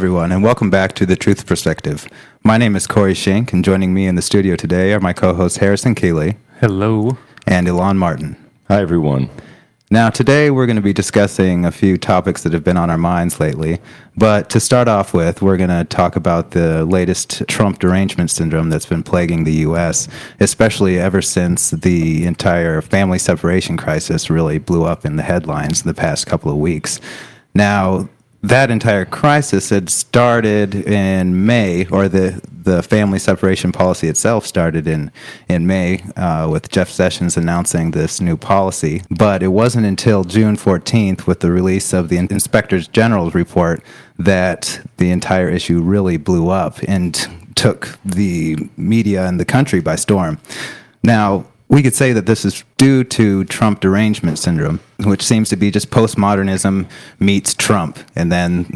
[0.00, 2.08] everyone, and welcome back to The Truth Perspective.
[2.42, 5.34] My name is Corey Schink, and joining me in the studio today are my co
[5.34, 7.18] hosts Harrison Koehli Hello.
[7.46, 8.34] and Elan Martin.
[8.68, 9.28] Hi, everyone.
[9.90, 12.96] Now, today we're going to be discussing a few topics that have been on our
[12.96, 13.78] minds lately.
[14.16, 18.70] But to start off with, we're going to talk about the latest Trump derangement syndrome
[18.70, 20.08] that's been plaguing the U.S.,
[20.40, 25.88] especially ever since the entire family separation crisis really blew up in the headlines in
[25.88, 27.00] the past couple of weeks.
[27.54, 28.08] Now,
[28.42, 34.86] that entire crisis had started in May, or the the family separation policy itself started
[34.86, 35.10] in
[35.48, 39.02] in May uh, with Jeff Sessions announcing this new policy.
[39.10, 43.82] But it wasn't until June 14th, with the release of the Inspector General's report,
[44.18, 47.14] that the entire issue really blew up and
[47.56, 50.38] took the media and the country by storm.
[51.02, 55.56] Now, we could say that this is due to Trump derangement syndrome, which seems to
[55.56, 56.84] be just postmodernism
[57.20, 58.66] meets Trump, and then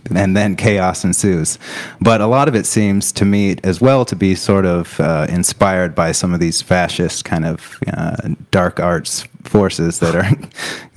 [0.14, 1.58] and then chaos ensues.
[2.00, 5.26] But a lot of it seems to me as well to be sort of uh,
[5.28, 10.30] inspired by some of these fascist kind of uh, dark arts forces that are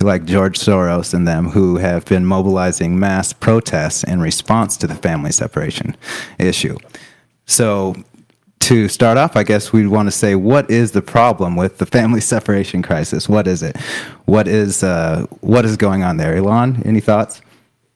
[0.00, 4.94] like George Soros and them, who have been mobilizing mass protests in response to the
[4.94, 5.96] family separation
[6.38, 6.78] issue.
[7.46, 7.96] So
[8.60, 11.86] to start off, I guess we'd want to say what is the problem with the
[11.86, 13.28] family separation crisis?
[13.28, 13.76] What is it?
[14.26, 16.36] What is uh, what is going on there?
[16.36, 17.42] Elan, any thoughts?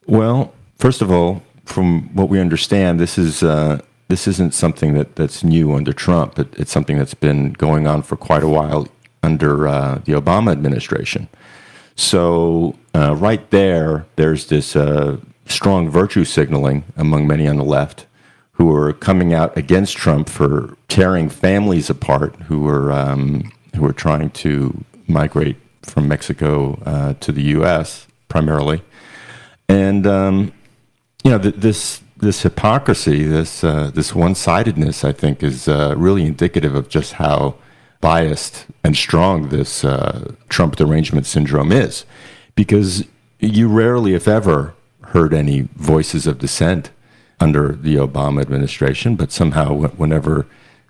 [0.06, 5.16] Well, first of all, from what we understand, this is uh, this isn't something that,
[5.16, 6.38] that's new under Trump.
[6.38, 8.88] It, it's something that's been going on for quite a while
[9.22, 11.28] under uh, the Obama administration.
[11.96, 18.06] So uh, right there, there's this uh, strong virtue signaling among many on the left
[18.54, 23.92] who are coming out against Trump for tearing families apart, who were um, who were
[23.92, 28.06] trying to migrate from Mexico uh, to the U.S.
[28.28, 28.82] primarily,
[29.68, 30.52] and um,
[31.24, 35.94] you know th- this this hypocrisy, this uh, this one sidedness, I think, is uh,
[35.96, 37.56] really indicative of just how
[38.00, 42.04] biased and strong this uh, Trump derangement syndrome is,
[42.54, 43.04] because
[43.40, 44.74] you rarely, if ever,
[45.06, 46.90] heard any voices of dissent
[47.40, 50.46] under the Obama administration, but somehow, whenever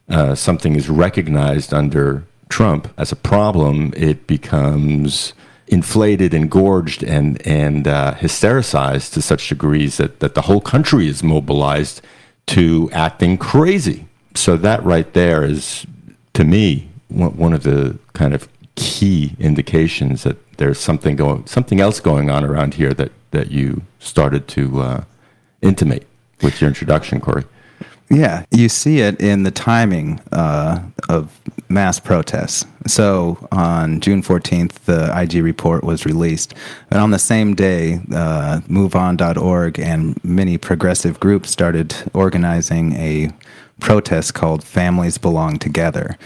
[0.09, 5.33] uh, something is recognized under Trump as a problem, it becomes
[5.67, 11.09] inflated and gorged and and uh, hystericized to such degrees that that the whole country
[11.09, 12.03] is mobilized
[12.47, 14.07] to acting crazy.
[14.35, 15.87] So that right there is,
[16.35, 22.01] to me, one of the kind of key indications that there's something going, something else
[22.01, 25.05] going on around here that that you started to uh,
[25.63, 26.07] intimate
[26.45, 27.45] with your introduction, Corey.
[28.11, 32.67] Yeah, you see it in the timing uh, of mass protests.
[32.87, 36.55] So on June 14th, the IG report was released.
[36.91, 43.31] And on the same day, uh, MoveOn.org and many progressive groups started organizing a
[43.81, 46.17] protest called Families Belong Together,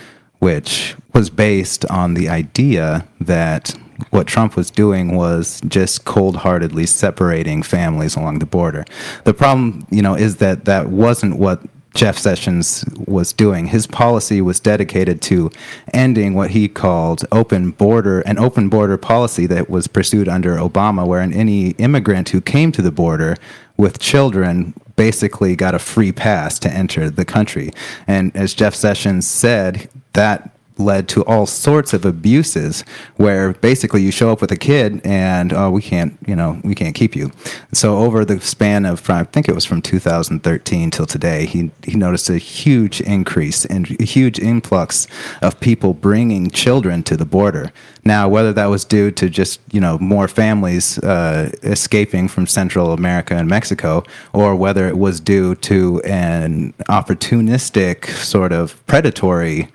[0.41, 3.75] which was based on the idea that
[4.11, 8.85] what Trump was doing was just cold-heartedly separating families along the border.
[9.25, 11.61] The problem, you know, is that that wasn't what
[11.95, 13.67] Jeff Sessions was doing.
[13.67, 15.51] His policy was dedicated to
[15.93, 21.07] ending what he called open border, an open border policy that was pursued under Obama,
[21.07, 23.37] wherein any immigrant who came to the border
[23.77, 27.71] with children basically got a free pass to enter the country.
[28.07, 32.85] And as Jeff Sessions said, that led to all sorts of abuses
[33.17, 36.75] where basically you show up with a kid and oh we can't you know we
[36.75, 37.31] can't keep you.
[37.73, 41.97] So over the span of i think it was from 2013 till today he he
[41.97, 45.07] noticed a huge increase and a huge influx
[45.43, 47.73] of people bringing children to the border.
[48.05, 52.93] Now whether that was due to just you know more families uh, escaping from central
[52.93, 59.69] america and mexico or whether it was due to an opportunistic sort of predatory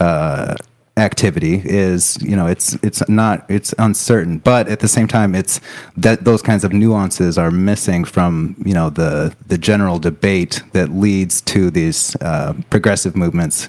[0.00, 0.54] uh,
[0.98, 5.60] activity is you know it's it's not it's uncertain but at the same time it's
[5.96, 10.90] that those kinds of nuances are missing from you know the the general debate that
[10.90, 13.68] leads to these uh, progressive movements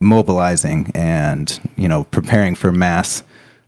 [0.00, 3.22] mobilizing and you know preparing for mass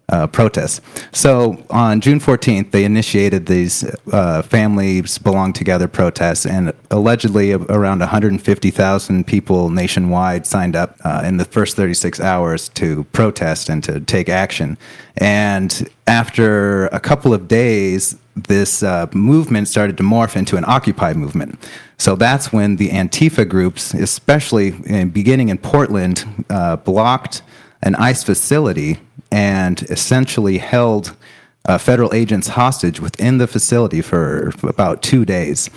[0.08, 0.80] uh, protests.
[1.12, 8.00] So on June 14th, they initiated these uh, families belong together protests, and allegedly around
[8.00, 14.00] 150,000 people nationwide signed up uh, in the first 36 hours to protest and to
[14.00, 14.78] take action.
[15.16, 21.14] And after a couple of days, this uh, movement started to morph into an Occupy
[21.14, 21.58] movement.
[21.98, 27.42] So that's when the Antifa groups, especially in, beginning in Portland, uh, blocked
[27.82, 28.98] an ICE facility
[29.36, 31.14] and essentially held
[31.66, 35.68] uh, federal agents hostage within the facility for about two days.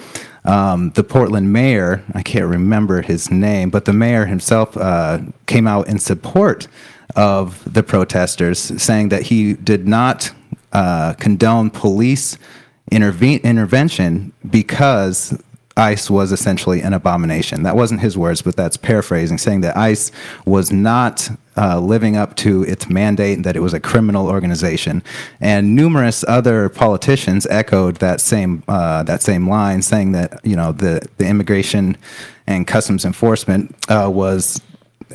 [0.46, 5.68] um, the Portland mayor, I can't remember his name, but the mayor himself uh, came
[5.68, 6.70] out in support
[7.18, 10.32] of the protesters, saying that he did not
[10.72, 12.38] uh, condone police
[12.90, 15.38] interve- intervention because
[15.76, 17.64] ICE was essentially an abomination.
[17.64, 20.12] That wasn't his words, but that's paraphrasing, saying that ICE
[20.46, 21.30] was not
[21.60, 25.04] uh, living up to its mandate that it was a criminal organization.
[25.42, 30.72] And numerous other politicians echoed that same uh, that same line, saying that you know
[30.72, 31.98] the the immigration
[32.48, 34.62] and customs enforcement uh, was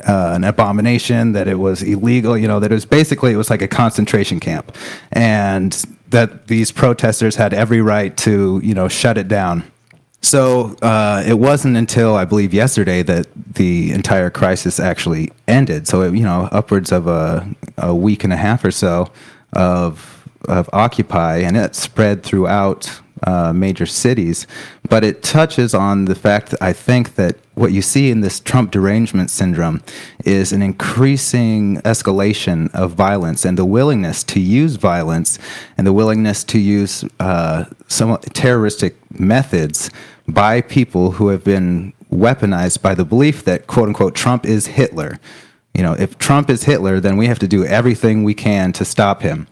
[0.07, 3.49] uh, an abomination, that it was illegal, you know, that it was basically it was
[3.49, 4.75] like a concentration camp,
[5.11, 9.63] and that these protesters had every right to you know shut it down.
[10.25, 15.87] So uh, it wasn't until I believe yesterday that the entire crisis actually ended.
[15.87, 19.11] So it, you know, upwards of a, a week and a half or so
[19.53, 20.11] of
[20.47, 24.47] of Occupy, and it spread throughout uh, major cities.
[24.89, 28.39] But it touches on the fact that I think that what you see in this
[28.39, 29.81] Trump derangement syndrome
[30.23, 35.39] is an increasing escalation of violence and the willingness to use violence
[35.77, 39.89] and the willingness to use uh, some terroristic methods
[40.27, 45.19] by people who have been weaponized by the belief that quote unquote Trump is Hitler.
[45.73, 48.85] You know, if Trump is Hitler, then we have to do everything we can to
[48.85, 49.47] stop him.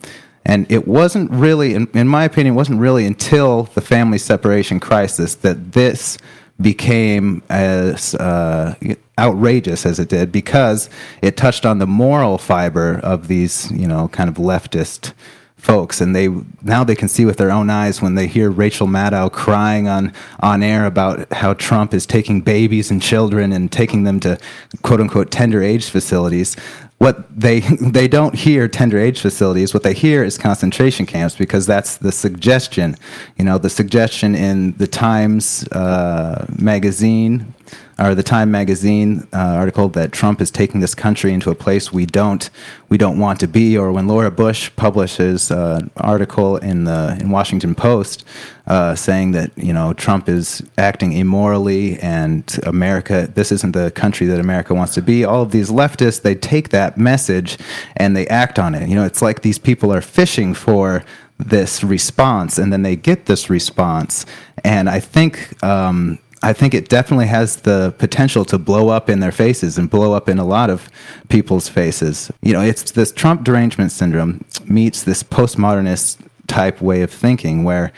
[0.45, 5.35] And it wasn't really, in, in my opinion, wasn't really until the family separation crisis
[5.35, 6.17] that this
[6.61, 8.75] became as uh,
[9.17, 10.89] outrageous as it did because
[11.21, 15.13] it touched on the moral fiber of these, you know, kind of leftist
[15.63, 16.27] folks and they
[16.61, 20.11] now they can see with their own eyes when they hear Rachel Maddow crying on
[20.41, 24.37] on air about how Trump is taking babies and children and taking them to
[24.81, 26.55] quote unquote tender age facilities.
[26.97, 29.73] What they they don't hear tender age facilities.
[29.73, 32.97] What they hear is concentration camps because that's the suggestion.
[33.37, 37.53] You know the suggestion in the times uh, magazine
[38.03, 41.93] or the Time magazine uh, article that Trump is taking this country into a place
[41.93, 42.49] we don't
[42.89, 47.17] we don't want to be, or when Laura Bush publishes uh, an article in the
[47.19, 48.25] in Washington Post
[48.67, 54.27] uh, saying that you know Trump is acting immorally and America this isn't the country
[54.27, 55.23] that America wants to be.
[55.23, 57.57] All of these leftists they take that message
[57.95, 58.89] and they act on it.
[58.89, 61.03] You know, it's like these people are fishing for
[61.39, 64.25] this response and then they get this response
[64.63, 69.21] and i think um, I think it definitely has the potential to blow up in
[69.21, 70.89] their faces and blow up in a lot of
[71.29, 72.29] people's faces.
[72.41, 76.17] You know, it's this Trump derangement syndrome meets this postmodernist
[76.47, 77.93] type way of thinking where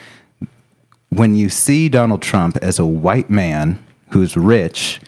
[1.10, 5.02] when you see Donald Trump as a white man who's rich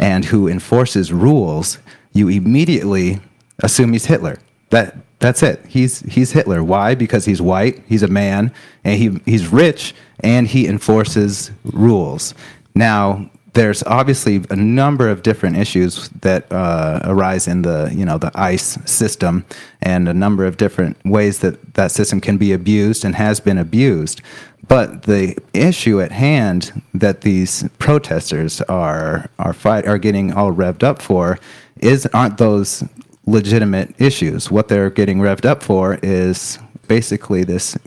[0.00, 1.78] and who enforces rules,
[2.12, 3.20] you immediately
[3.62, 4.38] assume he's Hitler.
[4.70, 5.64] That that's it.
[5.68, 6.64] He's he's Hitler.
[6.64, 6.96] Why?
[6.96, 8.52] Because he's white, he's a man,
[8.82, 12.34] and he he's rich and he enforces rules.
[12.76, 18.18] Now, there's obviously a number of different issues that uh, arise in the you know
[18.18, 19.46] the ICE system,
[19.80, 23.56] and a number of different ways that that system can be abused and has been
[23.56, 24.20] abused.
[24.68, 30.82] But the issue at hand that these protesters are are fight are getting all revved
[30.82, 31.38] up for
[31.78, 32.84] is aren't those
[33.24, 34.50] legitimate issues.
[34.50, 37.78] What they're getting revved up for is basically this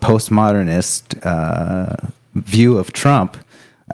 [0.00, 1.96] postmodernist uh,
[2.34, 3.36] view of Trump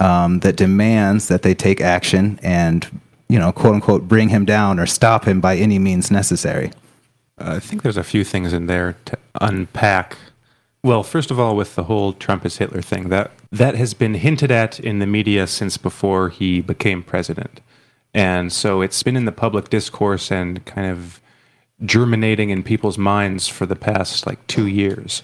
[0.01, 4.79] um, that demands that they take action and, you know, quote unquote, bring him down
[4.79, 6.71] or stop him by any means necessary.
[7.39, 10.17] I think there's a few things in there to unpack.
[10.83, 14.15] Well, first of all, with the whole Trump is Hitler thing, that that has been
[14.15, 17.61] hinted at in the media since before he became president,
[18.15, 21.21] and so it's been in the public discourse and kind of
[21.85, 25.23] germinating in people's minds for the past like two years.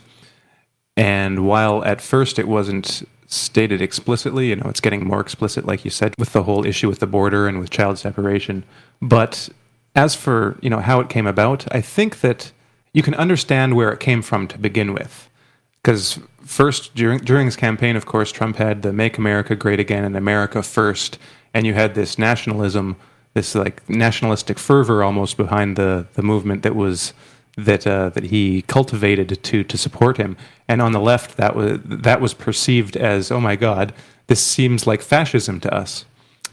[0.96, 4.48] And while at first it wasn't stated explicitly.
[4.48, 7.06] You know, it's getting more explicit, like you said, with the whole issue with the
[7.06, 8.64] border and with child separation.
[9.00, 9.48] But
[9.94, 12.52] as for you know how it came about, I think that
[12.92, 15.28] you can understand where it came from to begin with.
[15.82, 20.04] Because first, during during his campaign, of course, Trump had the "Make America Great Again"
[20.04, 21.18] and "America First,
[21.54, 22.96] and you had this nationalism,
[23.34, 27.12] this like nationalistic fervor almost behind the the movement that was
[27.56, 30.36] that uh, that he cultivated to to support him.
[30.68, 33.92] And on the left, that was that was perceived as, oh my God,
[34.26, 36.04] this seems like fascism to us.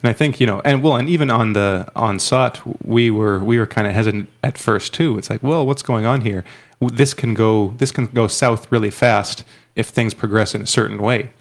[0.01, 3.39] And I think you know, and well, and even on the on SOTT, we were
[3.39, 5.17] we were kind of hesitant at first too.
[5.17, 6.43] It's like, well, what's going on here?
[6.81, 9.43] This can go this can go south really fast
[9.75, 11.31] if things progress in a certain way.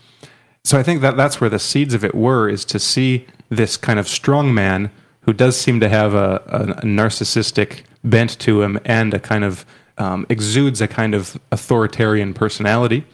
[0.65, 3.77] So I think that that's where the seeds of it were, is to see this
[3.77, 4.91] kind of strong man
[5.29, 9.67] who does seem to have a, a, narcissistic bent to him and a kind of
[9.99, 13.05] um, exudes a kind of authoritarian personality.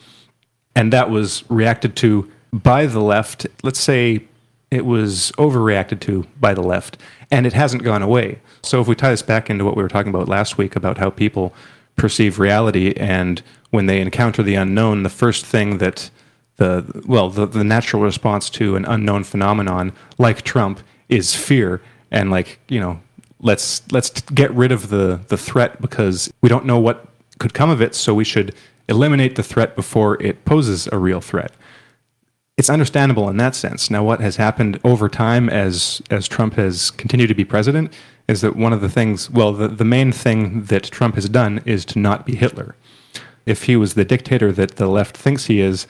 [0.77, 3.49] And that was reacted to by the left.
[3.65, 4.23] Let's say
[4.71, 6.99] it was overreacted to by the left,
[7.33, 8.39] and it hasn't gone away.
[8.63, 10.99] So if we tie this back into what we were talking about last week about
[10.99, 11.53] how people
[11.97, 16.11] perceive reality, and when they encounter the unknown, the first thing that
[16.59, 20.79] the well, the, the natural response to an unknown phenomenon like Trump
[21.09, 21.81] is fear,
[22.15, 23.01] and like you know,
[23.41, 27.07] let's let's get rid of the the threat because we don't know what
[27.39, 28.55] could come of it, so we should
[28.89, 31.53] eliminate the threat before it poses a real threat
[32.57, 33.91] it's understandable in that sense.
[33.91, 37.93] Now, what has happened over time as as Trump has continued to be president
[38.29, 41.61] is that one of the things, well, the, the main thing that Trump has done
[41.67, 42.75] is to not be Hitler.
[43.45, 45.87] If he was the dictator that the left thinks he is,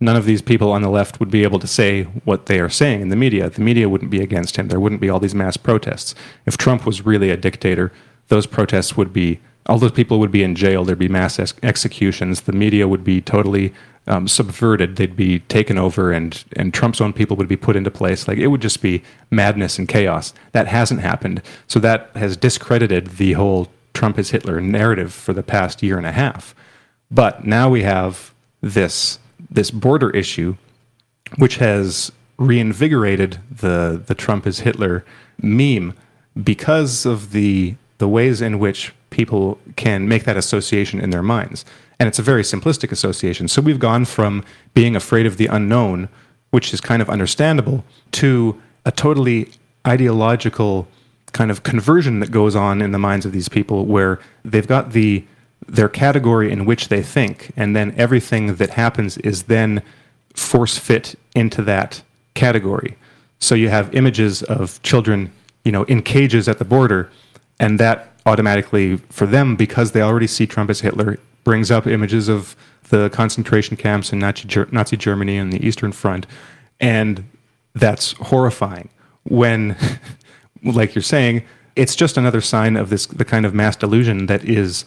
[0.00, 2.68] none of these people on the left would be able to say what they are
[2.68, 3.50] saying in the media.
[3.50, 4.68] The media wouldn't be against him.
[4.68, 6.14] There wouldn't be all these mass protests.
[6.46, 7.92] If Trump was really a dictator,
[8.28, 10.84] those protests would be all those people would be in jail.
[10.84, 12.42] There'd be mass ex- executions.
[12.42, 13.74] The media would be totally
[14.06, 14.96] um, subverted.
[14.96, 18.26] They'd be taken over, and and Trump's own people would be put into place.
[18.26, 20.32] Like it would just be madness and chaos.
[20.52, 21.42] That hasn't happened.
[21.66, 26.06] So that has discredited the whole Trump is Hitler narrative for the past year and
[26.06, 26.54] a half.
[27.10, 29.18] But now we have this
[29.50, 30.56] this border issue,
[31.36, 35.04] which has reinvigorated the the Trump is Hitler
[35.40, 35.94] meme
[36.42, 41.64] because of the the ways in which people can make that association in their minds.
[41.98, 43.48] And it's a very simplistic association.
[43.48, 46.08] So we've gone from being afraid of the unknown,
[46.50, 49.50] which is kind of understandable, to a totally
[49.86, 50.86] ideological
[51.32, 54.92] kind of conversion that goes on in the minds of these people where they've got
[54.92, 55.24] the
[55.68, 59.82] their category in which they think and then everything that happens is then
[60.34, 62.02] force fit into that
[62.34, 62.96] category
[63.38, 65.30] so you have images of children
[65.64, 67.10] you know in cages at the border
[67.60, 72.28] and that automatically for them because they already see Trump as Hitler brings up images
[72.28, 72.54] of
[72.90, 76.26] the concentration camps in Nazi, Nazi Germany and the Eastern Front,
[76.80, 77.24] and
[77.74, 78.88] that's horrifying.
[79.24, 79.76] When,
[80.62, 81.44] like you're saying,
[81.76, 84.84] it's just another sign of this the kind of mass delusion that is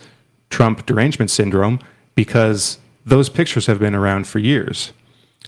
[0.51, 1.79] Trump derangement syndrome
[2.13, 4.93] because those pictures have been around for years.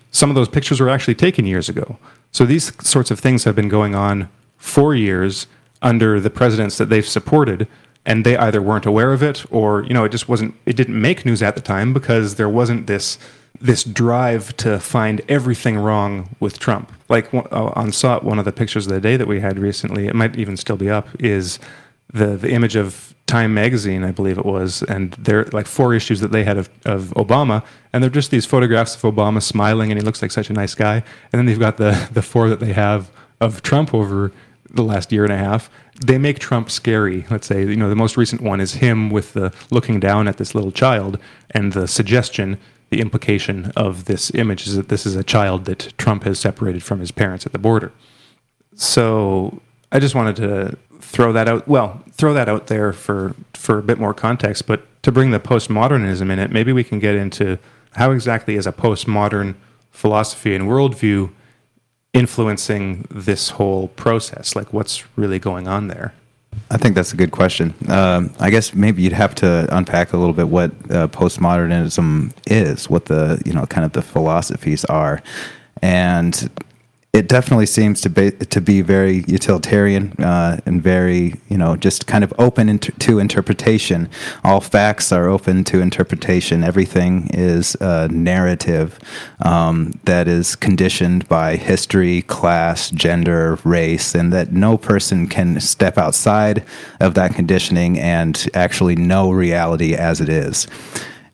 [0.09, 1.97] Some of those pictures were actually taken years ago.
[2.31, 5.45] So these sorts of things have been going on for years
[5.81, 7.67] under the presidents that they've supported
[8.05, 10.99] and they either weren't aware of it or you know it just wasn't it didn't
[10.99, 13.17] make news at the time because there wasn't this
[13.61, 16.91] this drive to find everything wrong with Trump.
[17.07, 20.07] Like uh, on SOTT, one of the pictures of the day that we had recently,
[20.07, 21.59] it might even still be up, is
[22.13, 26.19] the the image of Time magazine, I believe it was, and they're like four issues
[26.19, 29.99] that they had of, of Obama, and they're just these photographs of Obama smiling, and
[29.99, 30.95] he looks like such a nice guy.
[30.95, 34.31] And then they've got the the four that they have of Trump over
[34.73, 35.69] the last year and a half,
[36.05, 37.25] they make Trump scary.
[37.29, 40.37] Let's say, you know, the most recent one is him with the looking down at
[40.37, 41.19] this little child,
[41.51, 42.57] and the suggestion,
[42.89, 46.83] the implication of this image is that this is a child that Trump has separated
[46.83, 47.91] from his parents at the border.
[48.75, 49.61] So
[49.91, 51.67] I just wanted to throw that out.
[51.67, 55.39] Well, throw that out there for for a bit more context, but to bring the
[55.39, 57.59] postmodernism in it, maybe we can get into
[57.95, 59.55] how exactly is a postmodern
[59.91, 61.29] philosophy and worldview
[62.13, 64.55] influencing this whole process?
[64.55, 66.13] Like, what's really going on there?
[66.69, 67.73] I think that's a good question.
[67.89, 72.89] Um, I guess maybe you'd have to unpack a little bit what uh, postmodernism is,
[72.89, 75.23] what the you know kind of the philosophies are,
[75.81, 76.49] and
[77.13, 82.07] it definitely seems to be to be very utilitarian uh, and very you know just
[82.07, 84.09] kind of open inter- to interpretation.
[84.43, 86.63] All facts are open to interpretation.
[86.63, 88.99] Everything is a narrative
[89.45, 95.99] um, that is conditioned by history, class, gender, race, and that no person can step
[95.99, 96.65] outside
[96.99, 100.65] of that conditioning and actually know reality as it is.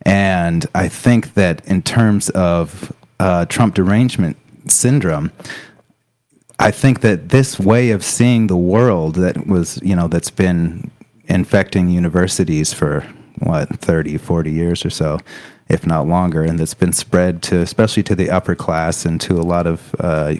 [0.01, 4.35] And I think that in terms of uh, Trump derangement
[4.67, 5.31] syndrome,
[6.59, 10.91] I think that this way of seeing the world that was, you know, that's been
[11.29, 13.01] infecting universities for
[13.39, 15.19] what 30 40 years or so
[15.69, 19.35] if not longer and that's been spread to especially to the upper class and to
[19.35, 20.33] a lot of uh,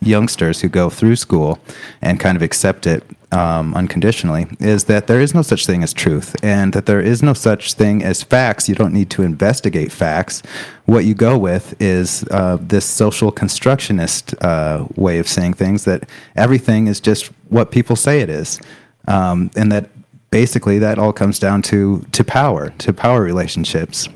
[0.00, 1.58] youngsters who go through school
[2.00, 5.92] and kind of accept it um, unconditionally is that there is no such thing as
[5.92, 8.68] truth and that there is no such thing as facts.
[8.68, 10.42] You don't need to investigate facts.
[10.86, 16.08] What you go with is uh, this social constructionist uh, way of saying things that
[16.34, 18.58] everything is just what people say it is.
[19.06, 19.90] Um, and that
[20.30, 24.08] basically that all comes down to, to power, to power relationships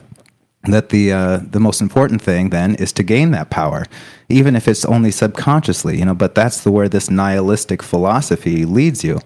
[0.73, 3.85] that the uh, the most important thing then is to gain that power,
[4.28, 6.14] even if it's only subconsciously, you know.
[6.14, 9.21] But that's the where this nihilistic philosophy leads you,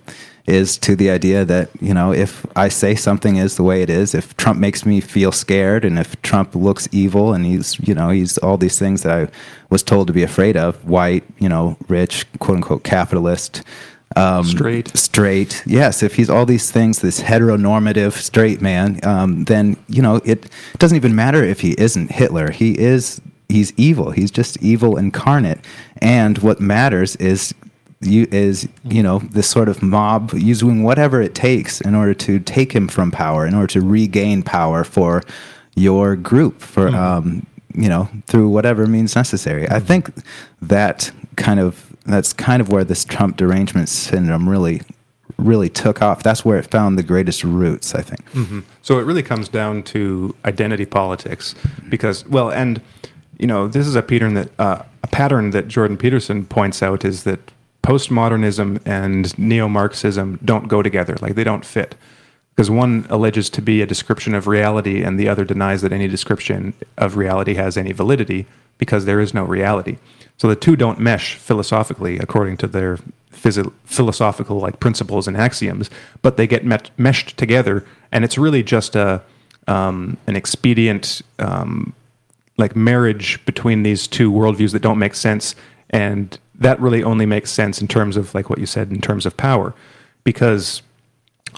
[0.46, 3.90] is to the idea that you know if I say something is the way it
[3.90, 7.94] is, if Trump makes me feel scared, and if Trump looks evil, and he's you
[7.94, 9.28] know he's all these things that I
[9.70, 13.62] was told to be afraid of, white, you know, rich, quote unquote capitalist.
[14.16, 14.96] Um, Straight.
[14.96, 15.62] straight.
[15.66, 20.48] Yes, if he's all these things, this heteronormative straight man, um, then you know it
[20.78, 22.50] doesn't even matter if he isn't Hitler.
[22.50, 24.10] He is he's evil.
[24.10, 25.60] He's just evil incarnate.
[25.98, 27.54] And what matters is
[28.00, 32.38] you is you know this sort of mob using whatever it takes in order to
[32.40, 35.22] take him from power, in order to regain power for
[35.76, 39.68] your group, for um, you know through whatever means necessary.
[39.68, 40.10] I think
[40.62, 44.82] that kind of that's kind of where this Trump derangement syndrome really
[45.36, 46.22] really took off.
[46.22, 47.94] That's where it found the greatest roots.
[47.94, 48.24] I think.
[48.32, 48.60] Mm-hmm.
[48.82, 51.54] So it really comes down to identity politics,
[51.88, 52.80] because well, and
[53.38, 57.04] you know, this is a pattern that uh, a pattern that Jordan Peterson points out
[57.04, 61.94] is that postmodernism and neo-Marxism don't go together; like they don't fit.
[62.54, 66.08] Because one alleges to be a description of reality, and the other denies that any
[66.08, 68.46] description of reality has any validity,
[68.78, 69.98] because there is no reality.
[70.38, 72.98] So the two don't mesh philosophically, according to their
[73.30, 75.90] philosophical like principles and axioms,
[76.22, 79.22] but they get met- meshed together, and it's really just a
[79.66, 81.92] um, an expedient um,
[82.56, 85.54] like marriage between these two worldviews that don't make sense,
[85.90, 89.26] and that really only makes sense in terms of like what you said in terms
[89.26, 89.74] of power,
[90.24, 90.82] because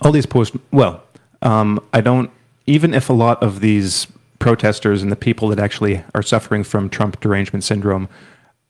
[0.03, 1.03] all these post well,
[1.43, 2.31] um, I don't
[2.67, 4.07] even if a lot of these
[4.39, 8.09] protesters and the people that actually are suffering from Trump derangement syndrome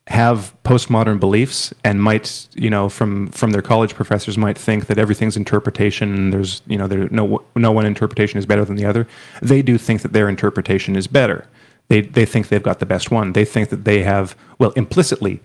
[0.07, 4.99] have postmodern beliefs and might you know from from their college professors might think that
[4.99, 8.85] everything's interpretation and there's you know there no no one interpretation is better than the
[8.85, 9.07] other.
[9.40, 11.47] They do think that their interpretation is better.
[11.88, 13.33] They they think they've got the best one.
[13.33, 15.41] They think that they have well implicitly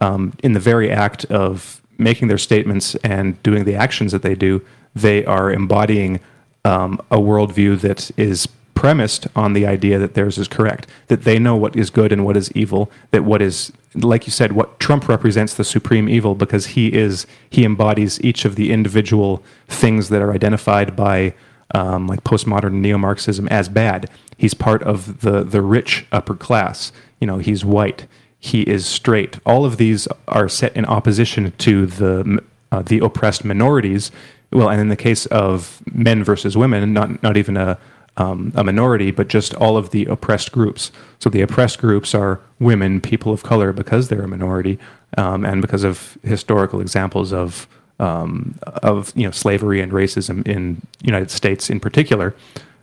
[0.00, 4.34] um, in the very act of making their statements and doing the actions that they
[4.34, 4.62] do
[4.96, 6.18] they are embodying
[6.64, 8.48] um, a worldview that is
[8.86, 12.24] premised on the idea that theirs is correct, that they know what is good and
[12.24, 16.36] what is evil, that what is, like you said, what Trump represents the supreme evil
[16.36, 21.34] because he is, he embodies each of the individual things that are identified by
[21.74, 24.08] um, like postmodern neo-Marxism as bad.
[24.36, 26.92] He's part of the the rich upper class.
[27.20, 28.06] You know, he's white.
[28.38, 29.40] He is straight.
[29.44, 34.12] All of these are set in opposition to the uh, the oppressed minorities.
[34.52, 37.78] Well, and in the case of men versus women, not not even a
[38.16, 40.90] um, a minority, but just all of the oppressed groups.
[41.18, 44.78] So the oppressed groups are women, people of color, because they're a minority,
[45.18, 50.82] um, and because of historical examples of um, of you know slavery and racism in
[51.02, 52.34] United States in particular.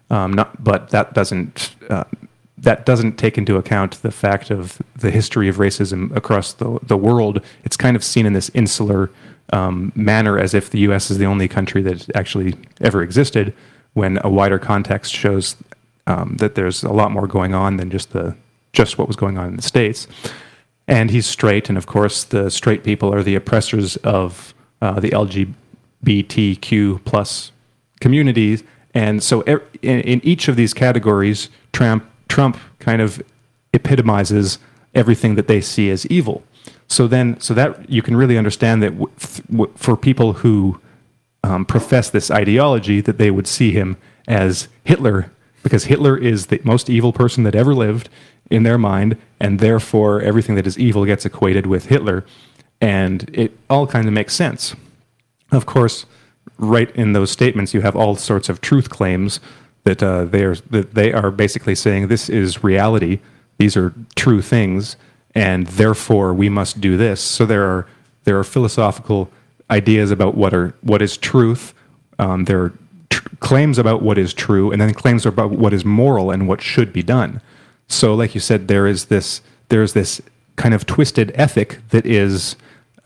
[0.10, 2.04] Um, not, but that doesn't uh,
[2.58, 6.98] that doesn't take into account the fact of the history of racism across the the
[6.98, 7.42] world.
[7.64, 9.10] It's kind of seen in this insular
[9.52, 11.10] um, manner, as if the U.S.
[11.10, 13.54] is the only country that actually ever existed
[13.94, 15.56] when a wider context shows
[16.08, 18.36] um, that there's a lot more going on than just the
[18.74, 20.08] just what was going on in the states.
[20.88, 25.12] And he's straight, and of course, the straight people are the oppressors of uh, the
[25.12, 27.52] LGBTQ plus
[28.02, 28.64] communities.
[28.94, 33.22] And so, in, in each of these categories, Trump Trump kind of
[33.74, 34.60] epitomizes
[34.94, 36.44] everything that they see as evil.
[36.88, 38.94] So then, so that you can really understand that
[39.76, 40.80] for people who
[41.44, 45.32] um, profess this ideology that they would see him as Hitler
[45.64, 48.10] because Hitler is the most evil person that ever lived
[48.52, 52.26] in their mind, and therefore everything that is evil gets equated with Hitler,
[52.82, 54.76] and it all kind of makes sense.
[55.52, 56.06] Of course,
[56.58, 59.40] right in those statements, you have all sorts of truth claims
[59.86, 63.20] that uh, they are that they are basically saying this is reality,
[63.58, 64.98] these are true things,
[65.34, 67.22] and therefore we must do this.
[67.22, 67.88] So there are
[68.26, 69.30] there are philosophical
[69.74, 71.74] ideas about what are what is truth.
[72.20, 72.74] Um, there are
[73.10, 76.62] tr- claims about what is true, and then claims about what is moral and what
[76.62, 77.42] should be done.
[77.88, 80.22] So, like you said, there is this there is this
[80.56, 82.56] kind of twisted ethic that is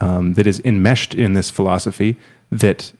[0.02, 2.18] um, that is enmeshed in this philosophy
[2.52, 2.92] that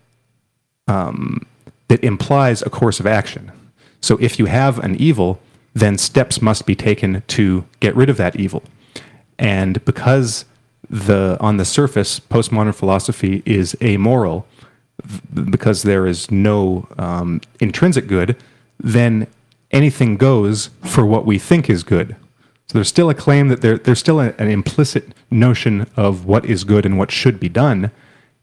[0.88, 1.46] um,
[1.90, 3.52] that implies a course of action.
[4.02, 5.40] So, if you have an evil,
[5.74, 8.64] then steps must be taken to get rid of that evil.
[9.38, 10.46] And because
[10.90, 14.48] the on the surface, postmodern philosophy is amoral
[15.52, 18.36] because there is no um, intrinsic good,
[18.80, 19.28] then
[19.72, 22.16] anything goes for what we think is good.
[22.68, 26.46] So there's still a claim that there, there's still a, an implicit notion of what
[26.46, 27.92] is good and what should be done,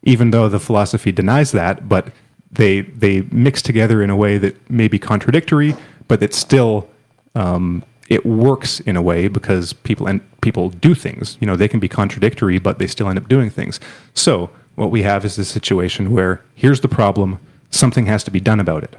[0.02, 1.88] even though the philosophy denies that.
[1.88, 2.09] But
[2.50, 5.74] they they mix together in a way that may be contradictory,
[6.09, 6.88] but that still
[7.35, 11.38] um, it works in a way because people and people do things.
[11.40, 13.80] You know, they can be contradictory, but they still end up doing things.
[14.14, 17.38] So what we have is a situation where here's the problem,
[17.70, 18.96] something has to be done about it.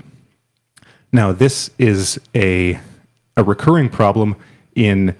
[1.12, 2.80] Now, this is a,
[3.38, 4.36] a recurring problem
[4.76, 5.16] in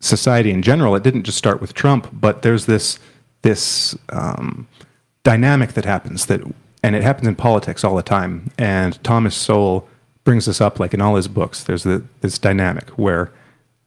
[0.00, 0.94] society in general.
[0.94, 2.98] It didn't just start with Trump, but there's this,
[3.42, 4.68] this um,
[5.24, 6.42] dynamic that happens that,
[6.82, 8.50] and it happens in politics all the time.
[8.58, 9.88] And Thomas Sowell
[10.26, 11.62] brings this up like in all his books.
[11.64, 13.32] There's the, this dynamic where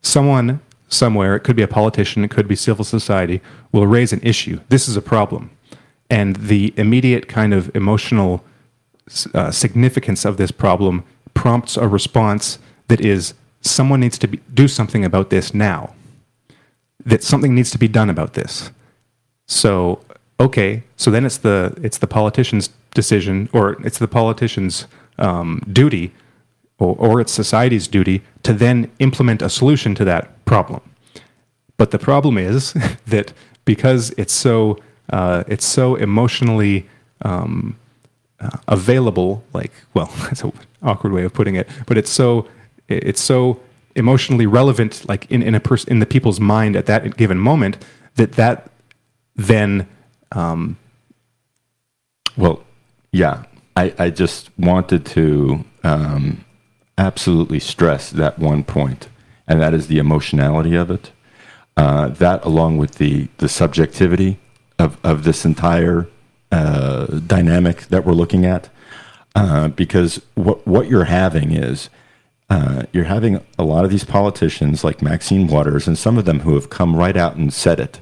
[0.01, 4.21] someone somewhere, it could be a politician, it could be civil society, will raise an
[4.23, 4.59] issue.
[4.69, 5.51] This is a problem.
[6.09, 8.43] And the immediate kind of emotional
[9.35, 11.03] uh, significance of this problem
[11.35, 15.93] prompts a response that is someone needs to be, do something about this now.
[17.05, 18.71] That something needs to be done about this.
[19.45, 20.01] So,
[20.39, 24.87] okay, so then it's the, it's the politician's decision or it's the politician's
[25.19, 26.13] um, duty
[26.79, 30.81] or, or it's society's duty to then implement a solution to that problem.
[31.77, 32.73] But the problem is
[33.07, 33.33] that
[33.65, 34.79] because it's so
[35.11, 36.87] uh, it's so emotionally
[37.21, 37.77] um,
[38.39, 42.47] uh, available, like well, that's an awkward way of putting it, but it's so
[42.87, 43.59] it's so
[43.95, 47.77] emotionally relevant, like in in a person in the people's mind at that given moment,
[48.15, 48.71] that that
[49.35, 49.87] then.
[50.31, 50.77] Um,
[52.37, 52.63] well,
[53.11, 53.43] yeah,
[53.75, 56.45] I, I just wanted to um,
[56.99, 59.07] absolutely stress that one point,
[59.47, 61.11] and that is the emotionality of it.
[61.77, 64.37] Uh, that, along with the the subjectivity
[64.77, 66.07] of of this entire
[66.51, 68.69] uh, dynamic that we're looking at,
[69.35, 71.89] uh, because what what you're having is.
[72.51, 76.39] Uh, you're having a lot of these politicians like Maxine Waters and some of them
[76.39, 78.01] who have come right out and said it,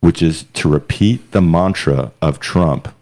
[0.00, 2.94] which is to repeat the mantra of Trump.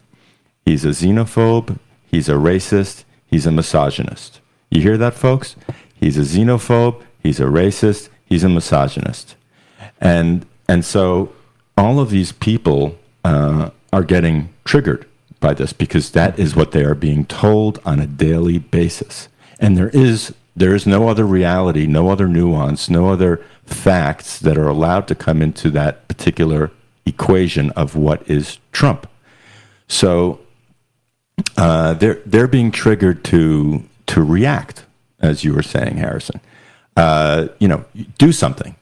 [0.64, 4.39] He's a xenophobe, he's a racist, he's a misogynist.
[4.70, 5.56] You hear that, folks?
[5.94, 7.02] He's a xenophobe.
[7.22, 8.08] He's a racist.
[8.24, 9.34] He's a misogynist.
[10.00, 11.32] And, and so
[11.76, 15.06] all of these people uh, are getting triggered
[15.40, 19.28] by this because that is what they are being told on a daily basis.
[19.58, 24.56] And there is, there is no other reality, no other nuance, no other facts that
[24.56, 26.70] are allowed to come into that particular
[27.04, 29.08] equation of what is Trump.
[29.88, 30.40] So
[31.56, 34.84] uh, they're, they're being triggered to to react,
[35.20, 36.40] as you were saying, Harrison.
[36.96, 37.84] Uh, you know,
[38.18, 38.74] do something,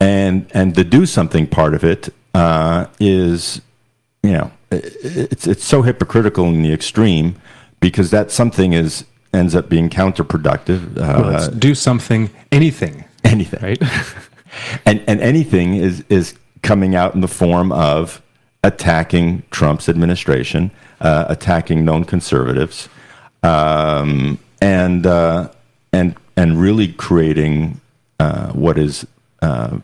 [0.00, 3.60] and and the do something part of it uh, is,
[4.22, 7.36] you know, it's it's so hypocritical in the extreme
[7.80, 10.98] because that something is ends up being counterproductive.
[10.98, 13.82] Uh, well, do something, anything, anything, right?
[14.86, 18.20] and and anything is is coming out in the form of
[18.64, 22.88] attacking Trump's administration, uh, attacking known conservatives,
[23.42, 25.50] um, and uh,
[25.92, 27.80] and and really creating
[28.18, 29.06] uh, what is
[29.42, 29.78] uh,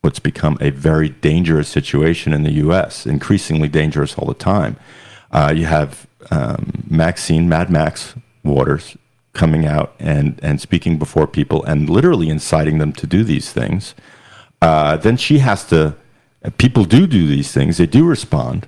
[0.00, 3.06] what's become a very dangerous situation in the U.S.
[3.06, 4.76] Increasingly dangerous all the time.
[5.30, 8.96] Uh, you have um, Maxine Mad Max Waters
[9.34, 13.94] coming out and and speaking before people and literally inciting them to do these things.
[14.60, 15.94] Uh, then she has to.
[16.56, 17.78] People do do these things.
[17.78, 18.66] They do respond.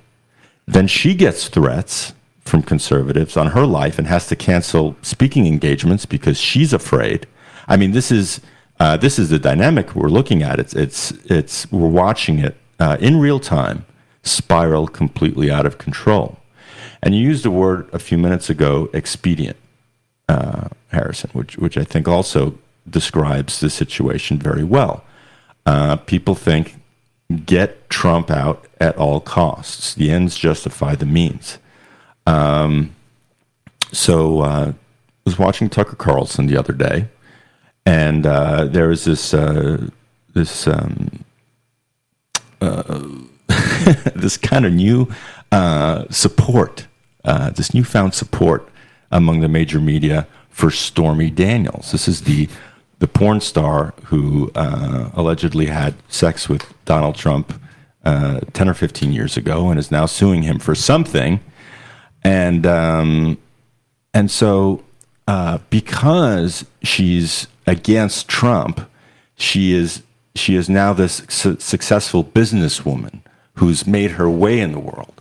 [0.66, 2.12] Then she gets threats
[2.50, 7.26] from conservatives on her life and has to cancel speaking engagements because she's afraid.
[7.68, 8.40] I mean, this is
[8.80, 10.58] uh, this is the dynamic we're looking at.
[10.58, 13.86] It's it's it's we're watching it uh, in real time
[14.22, 16.38] spiral completely out of control.
[17.02, 19.56] And you used a word a few minutes ago, expedient,
[20.28, 22.58] uh, Harrison, which which I think also
[22.88, 25.04] describes the situation very well.
[25.64, 26.76] Uh, people think
[27.46, 29.94] get Trump out at all costs.
[29.94, 31.58] The ends justify the means.
[32.30, 32.94] Um,
[33.92, 34.72] so uh,
[35.24, 37.08] was watching Tucker Carlson the other day,
[37.84, 39.88] and uh, there was this uh,
[40.32, 41.24] this um,
[42.60, 43.00] uh,
[44.14, 45.08] this kind of new
[45.50, 46.86] uh, support,
[47.24, 48.68] uh, this newfound support
[49.10, 51.90] among the major media for Stormy Daniels.
[51.90, 52.48] This is the
[53.00, 57.60] the porn star who allegedly had sex with Donald Trump
[58.04, 61.40] ten or fifteen years ago and is now suing him for something
[62.22, 63.38] and um,
[64.12, 64.82] and so
[65.26, 68.88] uh, because she's against Trump,
[69.36, 70.02] she is
[70.34, 73.20] she is now this su- successful businesswoman
[73.54, 75.20] who's made her way in the world.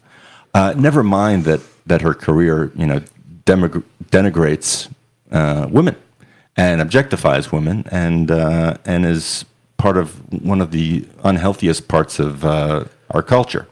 [0.53, 3.01] Uh, never mind that that her career, you know,
[3.45, 4.89] demig- denigrates
[5.31, 5.95] uh, women
[6.57, 9.45] and objectifies women, and uh, and is
[9.77, 13.67] part of one of the unhealthiest parts of uh, our culture.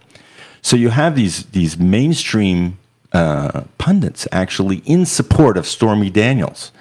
[0.62, 2.78] So you have these these mainstream
[3.14, 6.72] uh, pundits actually in support of Stormy Daniels.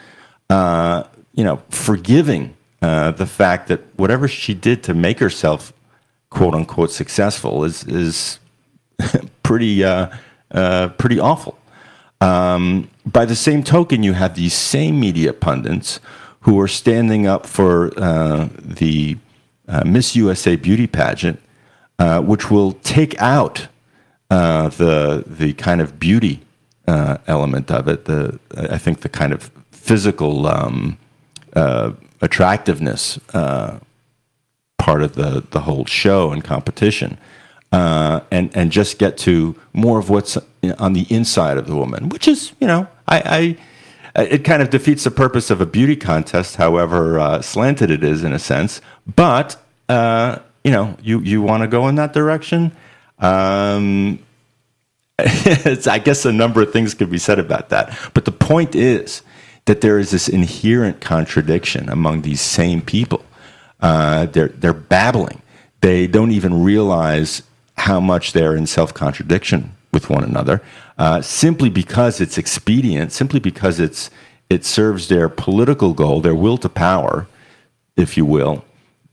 [0.50, 5.72] Uh, you know, forgiving uh, the fact that whatever she did to make herself
[6.30, 8.38] "quote unquote" successful is is
[9.42, 10.08] pretty uh,
[10.52, 11.58] uh, pretty awful.
[12.20, 16.00] Um, by the same token, you have these same media pundits
[16.40, 19.16] who are standing up for uh, the
[19.84, 21.40] Miss USA beauty pageant,
[21.98, 23.68] which will take out
[24.30, 26.40] uh, the the kind of beauty
[26.86, 28.04] uh, element of it.
[28.06, 30.98] The I think the kind of physical um,
[31.54, 33.18] uh, attractiveness
[34.78, 37.18] part of the the whole show and competition.
[37.72, 40.38] and and just get to more of what's
[40.78, 43.56] on the inside of the woman, which is you know I, I
[44.16, 48.24] it kind of defeats the purpose of a beauty contest, however uh, slanted it is
[48.24, 48.80] in a sense.
[49.06, 49.56] But
[49.88, 52.72] uh, you know, you you want to go in that direction.
[53.18, 54.18] Um,
[55.18, 57.98] I guess a number of things could be said about that.
[58.14, 59.22] But the point is
[59.64, 63.24] that there is this inherent contradiction among these same people.
[63.80, 65.42] Uh, they're they're babbling.
[65.80, 67.42] They don't even realize
[67.76, 70.62] how much they're in self contradiction with one another,
[70.98, 74.10] uh, simply because it's expedient, simply because it's
[74.48, 77.26] it serves their political goal, their will to power,
[77.96, 78.64] if you will,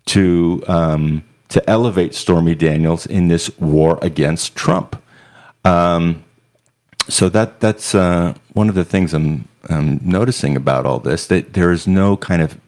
[0.07, 4.99] to um, to elevate Stormy Daniels in this war against Trump.
[5.63, 6.23] Um,
[7.07, 11.53] so that that's uh, one of the things I'm, I'm, noticing about all this that
[11.53, 12.59] there is no kind of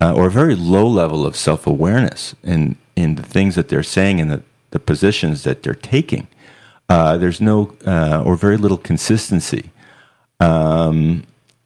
[0.00, 3.82] uh, or a very low level of self awareness in in the things that they're
[3.82, 6.28] saying and the, the positions that they're taking.
[6.88, 9.72] Uh, there's no uh, or very little consistency,
[10.38, 11.24] um,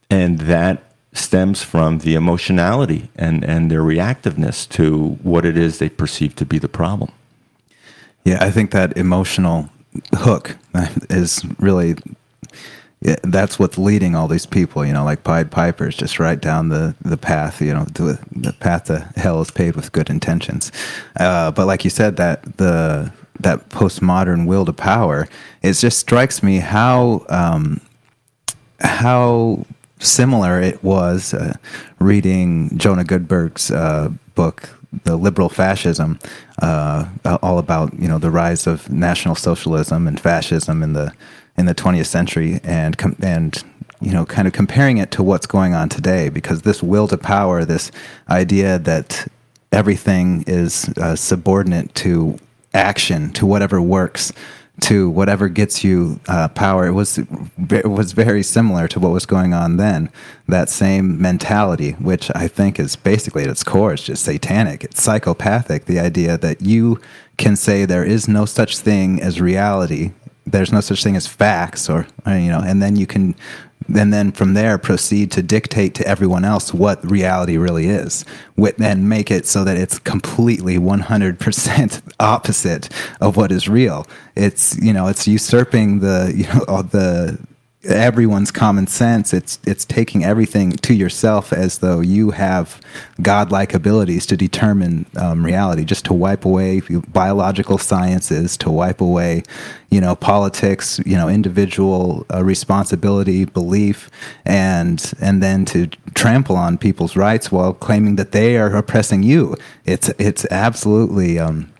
[0.08, 5.88] and that stems from the emotionality and, and their reactiveness to what it is they
[5.88, 7.12] perceive to be the problem.
[8.24, 9.68] Yeah, I think that emotional
[10.14, 10.56] hook
[11.10, 11.96] is really
[13.24, 16.94] that's what's leading all these people, you know, like Pied Pipers, just right down the,
[17.02, 20.70] the path, you know, the, the path to hell is paved with good intentions.
[21.18, 25.26] Uh, but like you said, that the that postmodern will to power,
[25.62, 27.80] it just strikes me how um,
[28.78, 29.66] how
[30.02, 31.54] similar it was uh,
[31.98, 34.68] reading Jonah Goldberg's uh, book,
[35.04, 36.18] The Liberal Fascism,
[36.60, 37.06] uh,
[37.42, 41.12] all about you know the rise of National Socialism and fascism in the
[41.56, 43.62] in the 20th century, and com- and
[44.00, 47.18] you know kind of comparing it to what's going on today, because this will to
[47.18, 47.90] power, this
[48.28, 49.26] idea that
[49.70, 52.38] everything is uh, subordinate to
[52.74, 54.32] action, to whatever works
[54.80, 56.86] to whatever gets you uh, power.
[56.86, 60.10] It was it was very similar to what was going on then.
[60.48, 64.84] That same mentality, which I think is basically at its core, is just satanic.
[64.84, 65.84] It's psychopathic.
[65.84, 67.00] The idea that you
[67.36, 70.12] can say there is no such thing as reality.
[70.46, 73.36] There's no such thing as facts, or you know, and then you can
[73.94, 78.24] and then from there proceed to dictate to everyone else what reality really is
[78.78, 82.88] and make it so that it's completely 100% opposite
[83.20, 84.06] of what is real.
[84.36, 87.38] It's you know it's usurping the you know the
[87.84, 89.34] everyone's common sense.
[89.34, 92.80] It's it's taking everything to yourself as though you have
[93.20, 99.42] godlike abilities to determine um, reality, just to wipe away biological sciences, to wipe away,
[99.90, 104.10] you know, politics, you know, individual uh, responsibility, belief,
[104.44, 109.56] and and then to trample on people's rights while claiming that they are oppressing you.
[109.84, 111.72] It's it's absolutely um,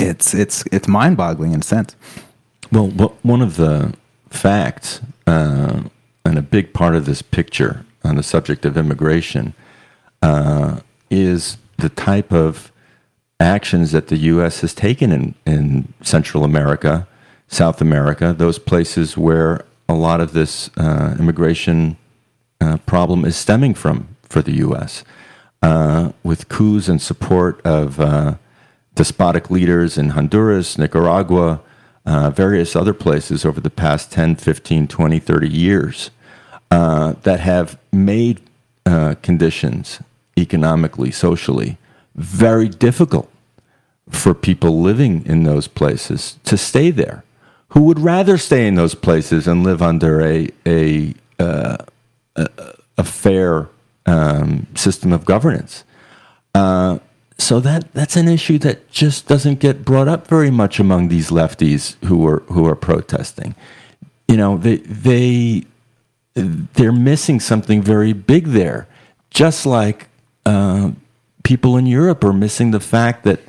[0.00, 1.96] it's it's it's mind-boggling in a sense.
[2.72, 2.88] Well,
[3.22, 3.94] one of the
[4.34, 5.82] facts uh,
[6.24, 9.54] and a big part of this picture on the subject of immigration
[10.22, 12.70] uh, is the type of
[13.40, 14.60] actions that the U.S.
[14.60, 17.06] has taken in, in Central America,
[17.48, 21.96] South America, those places where a lot of this uh, immigration
[22.60, 25.04] uh, problem is stemming from for the U.S.
[25.62, 28.34] Uh, with coups and support of uh,
[28.94, 31.60] despotic leaders in Honduras, Nicaragua,
[32.06, 36.10] uh, various other places over the past 10, 15, 20, 30 years
[36.70, 38.40] uh, that have made
[38.86, 40.00] uh, conditions
[40.36, 41.78] economically, socially,
[42.14, 43.30] very difficult
[44.08, 47.24] for people living in those places to stay there,
[47.68, 51.78] who would rather stay in those places and live under a, a, uh,
[52.36, 52.48] a,
[52.98, 53.68] a, fair
[54.06, 55.84] um, system of governance.
[57.38, 61.30] So that that's an issue that just doesn't get brought up very much among these
[61.30, 63.54] lefties who are who are protesting.
[64.28, 65.64] You know, they they
[66.34, 68.86] they're missing something very big there,
[69.30, 70.08] just like
[70.46, 70.92] uh,
[71.42, 73.40] people in Europe are missing the fact that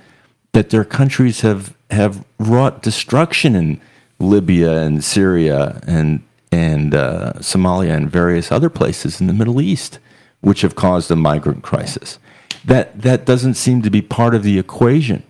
[0.53, 3.79] that their countries have have wrought destruction in
[4.19, 9.99] Libya and Syria and and uh, Somalia and various other places in the Middle East,
[10.41, 12.17] which have caused a migrant crisis
[12.65, 15.23] that that doesn't seem to be part of the equation.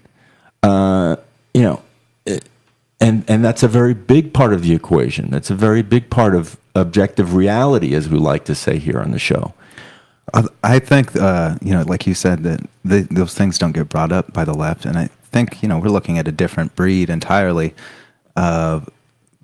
[0.63, 1.17] Uh,
[1.53, 1.81] you know,
[2.99, 5.29] and and that's a very big part of the equation.
[5.29, 9.11] That's a very big part of objective reality, as we like to say here on
[9.11, 9.53] the show.
[10.63, 14.33] I think, uh, you know, like you said, that those things don't get brought up
[14.33, 17.73] by the left, and I think, you know, we're looking at a different breed entirely.
[18.35, 18.81] Uh,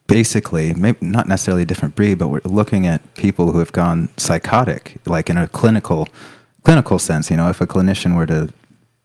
[0.07, 4.09] basically, maybe not necessarily a different breed, but we're looking at people who have gone
[4.17, 6.09] psychotic, like in a clinical
[6.63, 7.29] clinical sense.
[7.29, 8.53] You know, if a clinician were to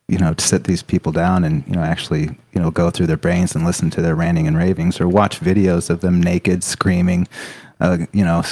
[0.09, 3.07] you know, to sit these people down and, you know, actually, you know, go through
[3.07, 6.62] their brains and listen to their ranting and ravings or watch videos of them naked,
[6.62, 7.27] screaming,
[7.81, 8.42] uh, you know,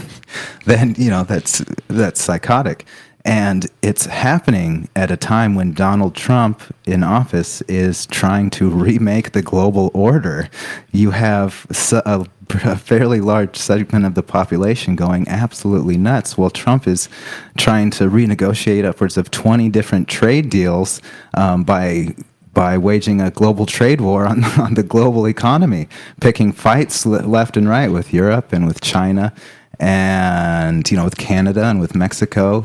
[0.66, 2.84] then, you know, that's, that's psychotic.
[3.24, 9.32] And it's happening at a time when Donald Trump in office is trying to remake
[9.32, 10.50] the global order.
[10.92, 12.26] You have a,
[12.64, 17.08] a, fairly large segment of the population going absolutely nuts while Trump is
[17.56, 21.00] trying to renegotiate upwards of 20 different trade deals
[21.34, 22.14] um, by
[22.52, 25.88] by waging a global trade war on, on the global economy,
[26.20, 29.32] picking fights left and right with Europe and with China
[29.78, 32.64] and you know with Canada and with Mexico.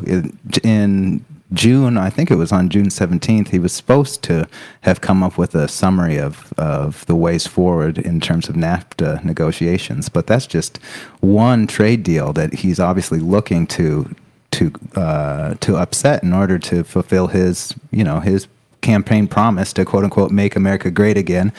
[0.64, 4.48] In, June, I think it was on June 17th, he was supposed to
[4.82, 9.24] have come up with a summary of, of the ways forward in terms of NAFTA
[9.24, 10.10] negotiations.
[10.10, 10.78] But that's just
[11.20, 14.14] one trade deal that he's obviously looking to
[14.52, 18.48] to uh, to upset in order to fulfill his you know his
[18.82, 21.52] campaign promise to quote unquote make America great again.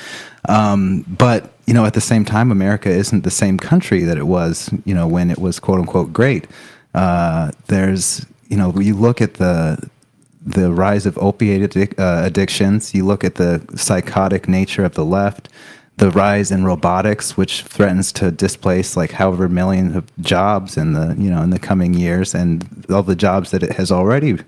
[0.48, 4.26] Um, but you know, at the same time, America isn't the same country that it
[4.26, 6.46] was, you know, when it was quote unquote great.
[6.94, 9.90] Uh, there's, you know, you look at the
[10.44, 12.94] the rise of opiate addic- uh, addictions.
[12.94, 15.48] You look at the psychotic nature of the left
[15.98, 21.16] the rise in robotics, which threatens to displace like however millions of jobs in the
[21.18, 24.38] you know in the coming years, and all the jobs that it has already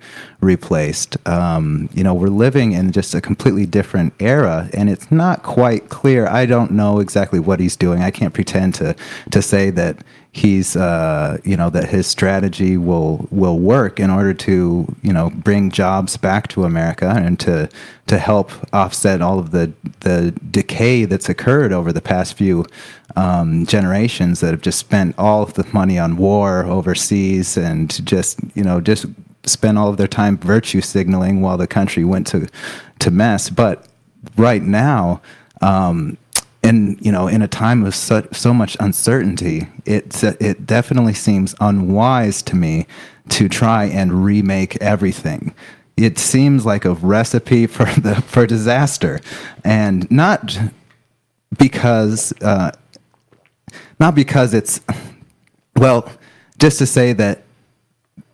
[0.40, 1.16] replaced.
[1.26, 5.88] Um, you know, we're living in just a completely different era, and it's not quite
[5.88, 6.26] clear.
[6.26, 8.02] I don't know exactly what he's doing.
[8.02, 8.94] I can't pretend to
[9.30, 10.04] to say that
[10.38, 15.30] he's uh, you know that his strategy will will work in order to you know
[15.30, 17.68] bring jobs back to America and to
[18.06, 22.64] to help offset all of the the decay that's occurred over the past few
[23.16, 28.38] um, generations that have just spent all of the money on war overseas and just
[28.54, 29.06] you know just
[29.44, 32.48] spent all of their time virtue signaling while the country went to
[33.00, 33.50] to mess.
[33.50, 33.86] But
[34.36, 35.20] right now.
[35.60, 36.16] Um,
[36.68, 41.54] and you know in a time of such, so much uncertainty it it definitely seems
[41.60, 42.86] unwise to me
[43.30, 45.54] to try and remake everything.
[45.96, 49.20] It seems like a recipe for the for disaster.
[49.64, 50.58] And not
[51.58, 52.72] because uh,
[53.98, 54.80] not because it's
[55.76, 56.10] well
[56.58, 57.44] just to say that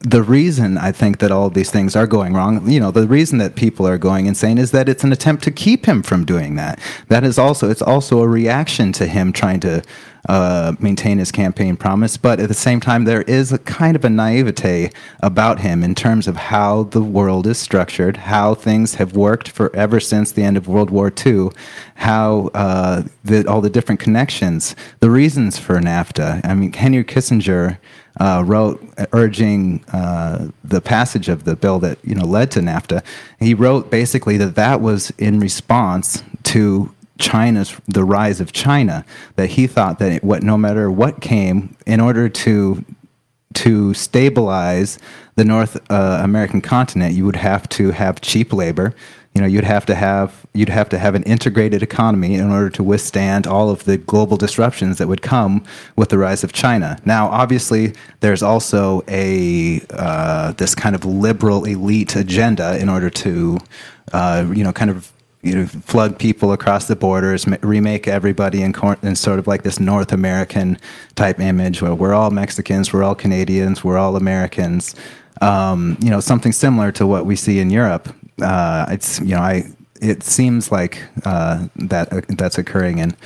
[0.04, 3.38] the reason I think that all these things are going wrong, you know, the reason
[3.38, 6.56] that people are going insane is that it's an attempt to keep him from doing
[6.56, 6.78] that.
[7.08, 9.82] That is also, it's also a reaction to him trying to
[10.28, 12.18] uh, maintain his campaign promise.
[12.18, 14.90] But at the same time, there is a kind of a naivete
[15.20, 19.74] about him in terms of how the world is structured, how things have worked for
[19.74, 21.48] ever since the end of World War II,
[21.94, 26.44] how uh, the, all the different connections, the reasons for NAFTA.
[26.44, 27.78] I mean, Henry Kissinger
[28.20, 33.02] uh, wrote urging uh, the passage of the bill that you know led to NAFTA.
[33.40, 39.04] He wrote basically that that was in response to China's the rise of China.
[39.36, 42.84] That he thought that what no matter what came, in order to
[43.54, 44.98] to stabilize
[45.36, 48.94] the North uh, American continent, you would have to have cheap labor
[49.34, 52.70] you know you'd have to have you'd have to have an integrated economy in order
[52.70, 55.64] to withstand all of the global disruptions that would come
[55.96, 56.98] with the rise of China.
[57.04, 63.58] Now, obviously, there's also a uh, this kind of liberal elite agenda in order to
[64.12, 65.10] uh, you know kind of
[65.42, 69.78] you know, flood people across the borders, remake everybody in, in sort of like this
[69.78, 70.78] North American
[71.16, 74.94] type image where we're all Mexicans, we're all Canadians, we're all Americans.
[75.42, 78.08] Um, you know, something similar to what we see in Europe
[78.42, 79.64] uh, it's you know I
[80.00, 83.16] it seems like uh, that uh, that's occurring in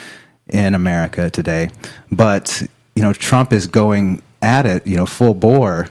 [0.48, 1.70] in America today,
[2.10, 2.62] but
[2.94, 5.88] you know Trump is going at it you know full bore.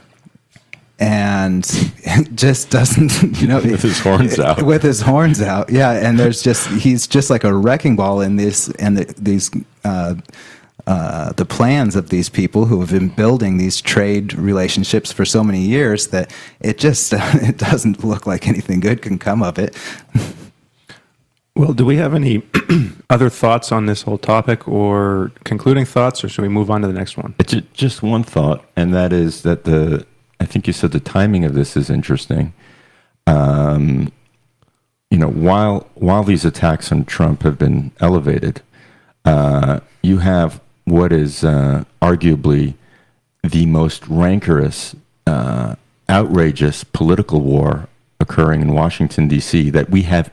[1.00, 1.64] And
[2.34, 4.62] just doesn't you know with his horns out.
[4.62, 5.70] with his horns out.
[5.70, 9.48] Yeah and there's just he's just like a wrecking ball in this and the, these
[9.84, 10.16] uh,
[10.88, 15.44] uh, the plans of these people who have been building these trade relationships for so
[15.44, 19.76] many years that it just it doesn't look like anything good can come of it.
[21.54, 22.42] Well, do we have any
[23.10, 26.86] other thoughts on this whole topic or concluding thoughts, or should we move on to
[26.86, 27.34] the next one?
[27.38, 30.06] It's just one thought, and that is that the
[30.40, 32.54] I think you said the timing of this is interesting.
[33.26, 34.10] Um,
[35.10, 38.62] you know, while while these attacks on Trump have been elevated,
[39.26, 42.74] uh, you have what is uh, arguably
[43.42, 44.94] the most rancorous,
[45.26, 45.74] uh,
[46.08, 47.88] outrageous political war
[48.20, 50.30] occurring in Washington, D.C., that we have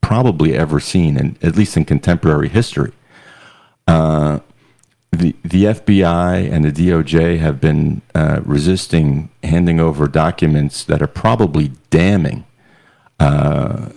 [0.00, 2.92] probably ever seen, in, at least in contemporary history.
[3.88, 4.40] Uh,
[5.10, 11.06] the, the FBI and the DOJ have been uh, resisting handing over documents that are
[11.06, 12.44] probably damning.
[13.18, 13.88] Uh,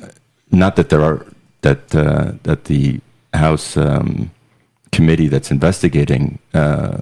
[0.52, 1.26] not that there are
[1.62, 3.02] that uh, that the
[3.34, 4.32] House um,
[4.92, 7.00] committee that's investigating uh,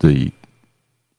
[0.00, 0.32] the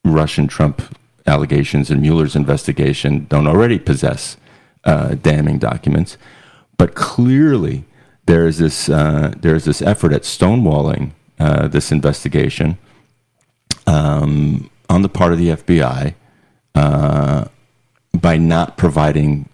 [0.03, 0.81] Russian Trump
[1.27, 4.37] allegations and Mueller's investigation don't already possess
[4.83, 6.17] uh, damning documents,
[6.77, 7.85] but clearly
[8.25, 12.77] there is this uh, there is this effort at stonewalling uh, this investigation
[13.87, 16.15] um, on the part of the FBI
[16.75, 17.45] uh,
[18.13, 19.49] by not providing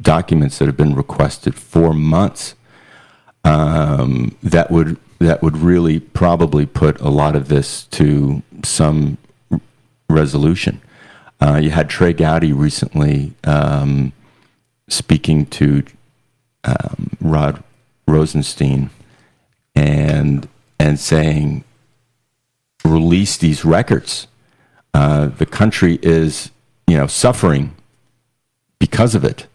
[0.00, 2.54] documents that have been requested for months.
[3.44, 9.18] Um, that would that would really probably put a lot of this to some
[10.08, 10.80] resolution.
[11.40, 14.12] Uh, you had Trey Gowdy recently um,
[14.88, 15.84] speaking to
[16.64, 17.62] um, Rod
[18.06, 18.90] Rosenstein
[19.74, 21.64] and and saying,
[22.84, 24.26] release these records.
[24.94, 26.50] Uh, the country is,
[26.86, 27.74] you know, suffering
[28.78, 29.46] because of it,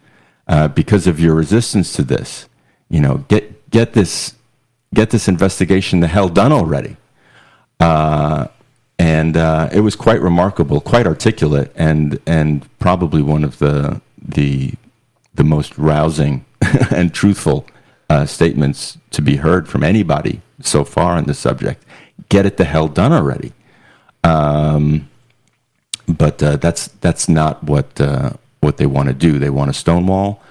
[0.48, 2.48] uh, because of your resistance to this.
[2.90, 4.36] You know, get get this
[4.94, 6.98] get this investigation the hell done already.
[7.80, 8.48] Uh,
[8.98, 14.74] and uh, it was quite remarkable, quite articulate, and and probably one of the the
[15.34, 16.46] the most rousing
[16.92, 17.66] and truthful
[18.10, 21.84] uh, statements to be heard from anybody so far on this subject.
[22.30, 23.52] Get it the hell done already.
[24.24, 25.10] Um,
[26.08, 29.40] but uh, that's that's not what uh, what they want to do.
[29.40, 30.42] They want to stonewall,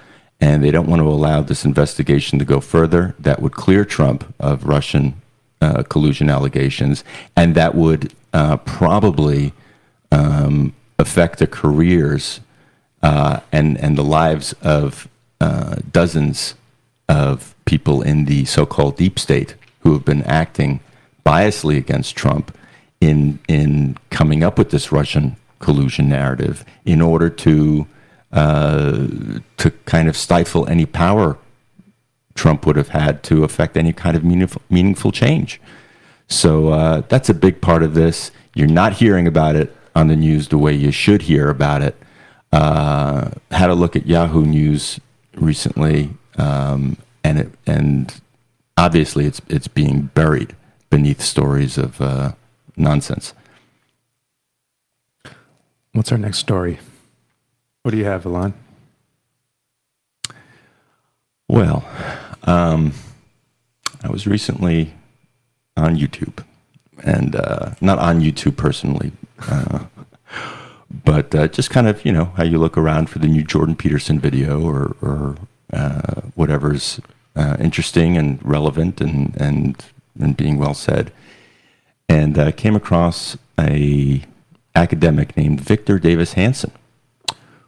[0.41, 3.15] and they don't want to allow this investigation to go further.
[3.19, 5.21] That would clear Trump of Russian
[5.61, 7.03] uh, collusion allegations,
[7.35, 9.53] and that would uh, probably
[10.11, 12.41] um, affect the careers
[13.01, 15.07] uh, and and the lives of
[15.41, 16.55] uh, dozens
[17.07, 20.79] of people in the so-called deep state who have been acting
[21.25, 22.55] biasly against Trump
[22.99, 27.87] in in coming up with this Russian collusion narrative in order to
[28.35, 29.07] uh,
[29.57, 31.37] to kind of stifle any power
[32.35, 35.59] Trump would have had to affect any kind of meaningful, meaningful change.
[36.27, 38.31] So uh, that's a big part of this.
[38.53, 41.95] You're not hearing about it on the news the way you should hear about it.
[42.51, 44.99] Uh, had a look at Yahoo News
[45.35, 48.21] recently, um, and it, and
[48.77, 50.55] obviously it's it's being buried
[50.89, 52.33] beneath stories of uh,
[52.77, 53.33] nonsense.
[55.91, 56.79] What's our next story?
[57.85, 58.55] What do you have, Elan?
[61.47, 61.87] Well,
[62.41, 62.93] um,
[64.03, 64.95] I was recently
[65.77, 66.43] on YouTube,
[67.03, 69.11] and uh, not on YouTube personally,
[69.47, 69.85] uh,
[71.03, 73.75] but uh, just kind of you know how you look around for the new Jordan
[73.75, 75.35] Peterson video or, or
[75.71, 76.99] uh, whatever's
[77.35, 79.85] uh, interesting and relevant and and
[80.19, 81.13] and being well said,
[82.09, 84.23] and uh, came across a
[84.73, 86.71] academic named Victor Davis Hanson,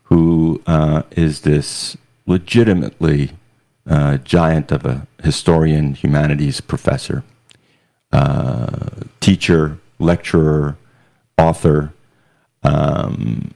[0.09, 0.61] who
[1.11, 3.31] is this legitimately
[3.89, 7.23] uh, giant of a historian, humanities professor,
[8.11, 8.89] uh,
[9.19, 10.77] teacher, lecturer,
[11.37, 11.93] author,
[12.63, 13.53] um,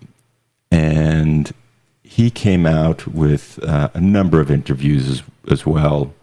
[0.72, 1.54] and
[2.02, 6.14] he came out with uh, a number of interviews as, as well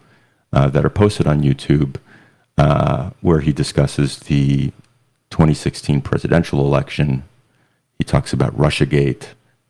[0.52, 1.96] uh, that are posted on YouTube,
[2.56, 4.72] uh, where he discusses the
[5.30, 7.24] 2016 presidential election.
[7.98, 9.28] He talks about Russiagate,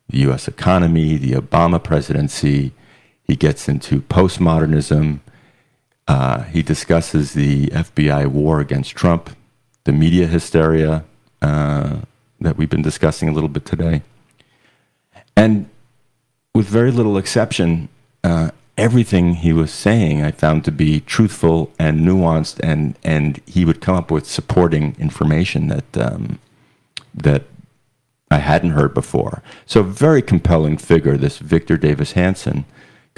[0.08, 0.48] the U.S.
[0.48, 2.72] economy, the Obama presidency
[3.24, 5.20] he gets into postmodernism.
[6.06, 9.36] Uh, he discusses the FBI war against Trump,
[9.84, 11.04] the media hysteria
[11.42, 11.98] uh,
[12.40, 14.02] that we've been discussing a little bit today.
[15.36, 15.68] And
[16.54, 17.90] with very little exception,
[18.24, 23.66] uh, everything he was saying I found to be truthful and nuanced, and, and he
[23.66, 26.38] would come up with supporting information that, um,
[27.14, 27.44] that
[28.30, 29.42] I hadn't heard before.
[29.66, 32.64] So, very compelling figure, this Victor Davis Hanson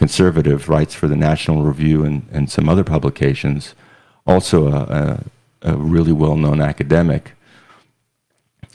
[0.00, 3.74] conservative, writes for the National Review and, and some other publications,
[4.26, 4.80] also a,
[5.62, 7.32] a, a really well known academic.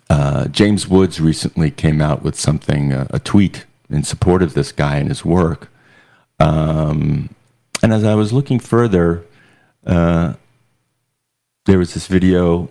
[0.08, 4.72] Uh, James Woods recently came out with something, uh, a tweet in support of this
[4.72, 5.72] guy and his work.
[6.40, 7.34] Um,
[7.82, 9.26] and as I was looking further,
[9.84, 10.34] uh,
[11.66, 12.70] there was this video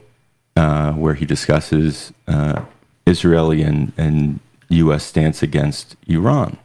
[0.57, 2.63] uh, where he discusses uh,
[3.07, 5.05] Israeli and, and U.S.
[5.05, 6.59] stance against Iran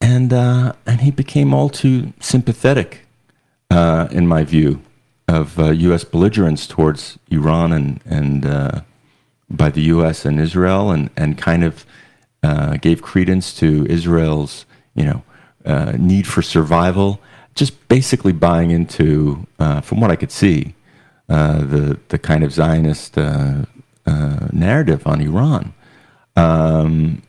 [0.00, 3.06] and uh, and he became all too sympathetic,
[3.70, 4.80] uh, in my view,
[5.28, 6.04] of uh, U.S.
[6.04, 8.80] belligerence towards Iran and and uh,
[9.50, 10.24] by the U.S.
[10.24, 11.84] and Israel, and and kind of
[12.42, 14.64] uh, gave credence to Israel's
[14.94, 15.22] you know
[15.66, 17.20] uh, need for survival,
[17.54, 19.46] just basically buying into,
[19.82, 20.74] from what I could see,
[21.28, 23.16] the the kind of Zionist
[24.52, 25.72] narrative on Iran
[26.36, 27.22] um,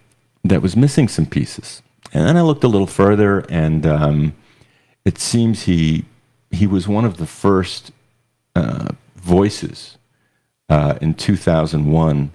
[0.44, 1.82] that was missing some pieces.
[2.14, 4.34] And then I looked a little further, and um,
[5.06, 6.06] it seems he
[6.50, 7.92] he was one of the first
[8.56, 9.98] uh, voices
[10.68, 12.32] uh, in 2001,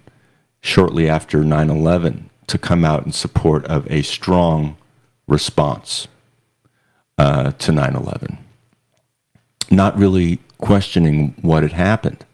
[0.62, 4.76] shortly after 9/11, to come out in support of a strong
[5.28, 6.08] response
[7.18, 8.38] uh, to 9/11,
[9.70, 12.24] not really questioning what had happened.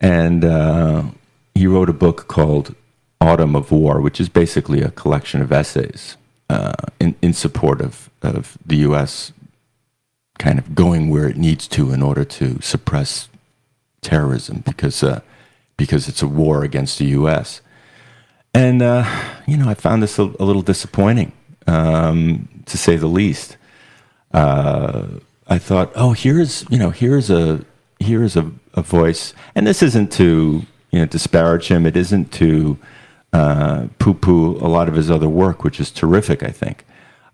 [0.00, 1.02] And uh,
[1.56, 2.74] he wrote a book called
[3.20, 6.16] Autumn of War, which is basically a collection of essays
[6.50, 9.32] uh, in, in support of, of the U.S.
[10.38, 13.28] kind of going where it needs to in order to suppress
[14.02, 15.20] terrorism because, uh,
[15.76, 17.60] because it's a war against the U.S.
[18.54, 19.04] And, uh,
[19.46, 21.32] you know, I found this a, a little disappointing,
[21.66, 23.56] um, to say the least.
[24.32, 25.06] Uh,
[25.48, 27.64] I thought, oh, here's, you know, here's a,
[27.98, 31.86] here's a, a voice, and this isn't to, you know, disparage him.
[31.86, 32.78] It isn't to,
[33.32, 36.84] uh, poo poo a lot of his other work, which is terrific, I think.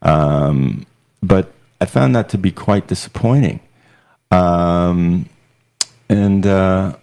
[0.02, 0.86] Um,
[1.22, 3.60] but I found that to be quite disappointing.
[4.30, 5.28] Um,
[6.08, 6.96] and uh,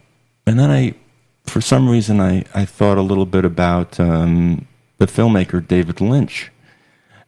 [0.46, 0.96] and then I,
[1.44, 6.52] for some reason, I, I thought a little bit about um, the filmmaker David Lynch,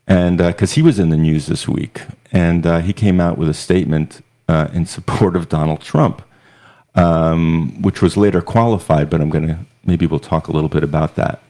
[0.07, 2.01] and because uh, he was in the news this week,
[2.31, 6.21] and uh, he came out with a statement uh, in support of Donald Trump,
[6.95, 9.09] um, which was later qualified.
[9.09, 11.41] But I'm going to maybe we'll talk a little bit about that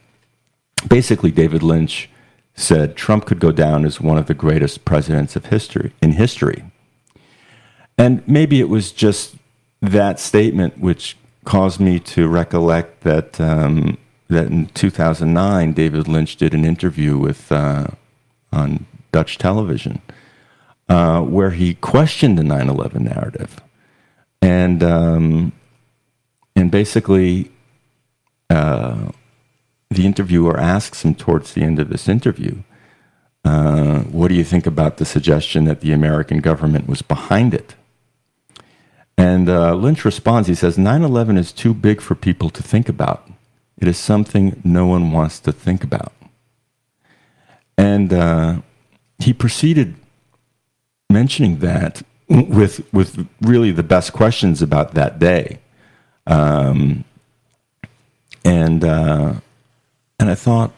[0.87, 2.09] basically, David Lynch
[2.53, 6.63] said Trump could go down as one of the greatest presidents of history in history.
[7.97, 9.35] And maybe it was just
[9.81, 16.53] that statement which caused me to recollect that um, that in 2009 David Lynch did
[16.53, 17.87] an interview with uh,
[18.53, 20.01] on Dutch television
[20.87, 23.59] uh, where he questioned the 9/11 narrative,
[24.41, 25.51] and um,
[26.55, 27.51] and basically.
[28.49, 29.11] Uh,
[29.91, 32.63] the interviewer asks him towards the end of this interview,
[33.43, 37.75] uh, What do you think about the suggestion that the American government was behind it?
[39.17, 42.87] And uh, Lynch responds, he says, 9 11 is too big for people to think
[42.87, 43.29] about.
[43.77, 46.13] It is something no one wants to think about.
[47.77, 48.61] And uh,
[49.19, 49.95] he proceeded
[51.09, 52.01] mentioning that
[52.31, 55.59] with, with really the best questions about that day.
[56.27, 57.03] Um,
[58.43, 59.33] and uh,
[60.19, 60.71] and I thought,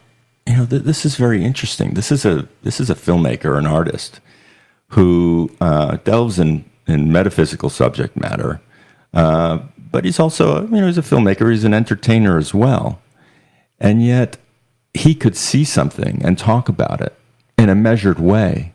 [0.47, 1.93] you know, th- this is very interesting.
[1.93, 4.19] This is a this is a filmmaker, an artist
[4.89, 8.61] who uh, delves in in metaphysical subject matter,
[9.13, 9.59] uh,
[9.91, 11.49] but he's also you know he's a filmmaker.
[11.51, 13.01] He's an entertainer as well,
[13.79, 14.37] and yet
[14.93, 17.17] he could see something and talk about it
[17.57, 18.73] in a measured way,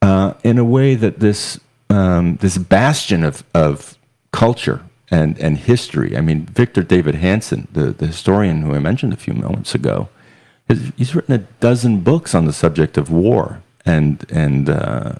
[0.00, 1.60] uh, in a way that this
[1.90, 3.96] um, this bastion of of
[4.32, 6.16] culture and, and history.
[6.16, 10.08] I mean, Victor David Hanson, the, the historian who I mentioned a few moments ago,
[10.68, 15.16] has, he's written a dozen books on the subject of war and, and, uh,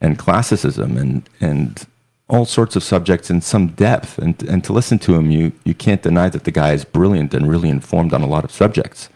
[0.00, 1.86] and classicism and, and
[2.28, 4.18] all sorts of subjects in some depth.
[4.18, 7.34] And, and to listen to him, you, you can't deny that the guy is brilliant
[7.34, 9.08] and really informed on a lot of subjects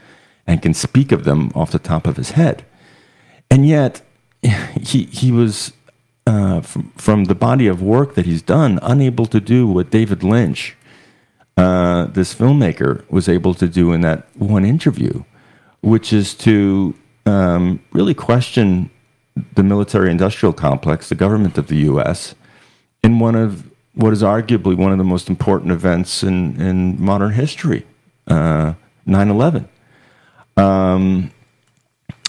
[0.46, 2.64] and can speak of them off the top of his head.
[3.50, 4.02] And yet,
[4.42, 5.72] he, he was
[6.26, 10.22] uh, from, from the body of work that he's done, unable to do what David
[10.22, 10.76] Lynch,
[11.56, 15.24] uh, this filmmaker, was able to do in that one interview,
[15.80, 16.94] which is to
[17.26, 18.90] um, really question
[19.54, 22.34] the military industrial complex, the government of the U.S.,
[23.02, 27.32] in one of what is arguably one of the most important events in, in modern
[27.32, 27.84] history,
[28.28, 28.74] uh,
[29.06, 29.68] 9 11.
[30.56, 31.30] Um,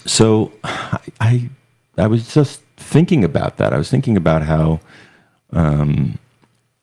[0.06, 1.50] so I, I,
[1.98, 2.62] I was just
[2.94, 3.74] thinking about that.
[3.74, 4.80] I was thinking about how
[5.52, 6.20] um,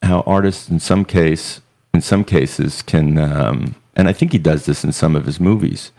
[0.01, 1.61] how artists in some case
[1.93, 5.39] in some cases can um, and I think he does this in some of his
[5.39, 5.91] movies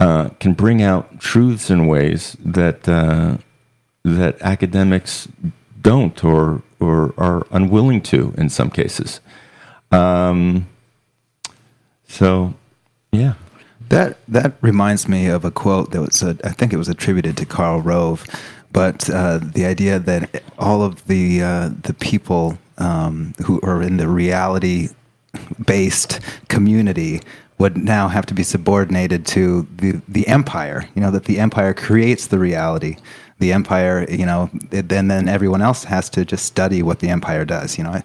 [0.00, 3.38] uh, can bring out truths in ways that uh,
[4.04, 5.28] that academics
[5.80, 9.20] don't or or are unwilling to in some cases.
[9.90, 10.68] Um,
[12.08, 12.54] so,
[13.12, 13.34] yeah.
[13.88, 17.36] That that reminds me of a quote that was, a, I think it was attributed
[17.36, 18.24] to Karl Rove,
[18.74, 23.96] but uh, the idea that all of the uh, the people um, who are in
[23.96, 24.88] the reality
[25.64, 27.20] based community
[27.56, 30.86] would now have to be subordinated to the the empire.
[30.94, 32.96] You know that the empire creates the reality.
[33.38, 37.44] The empire, you know, then then everyone else has to just study what the empire
[37.44, 37.78] does.
[37.78, 38.02] You know,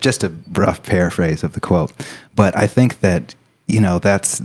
[0.00, 1.92] just a rough paraphrase of the quote,
[2.34, 3.34] but I think that
[3.66, 4.40] you know that's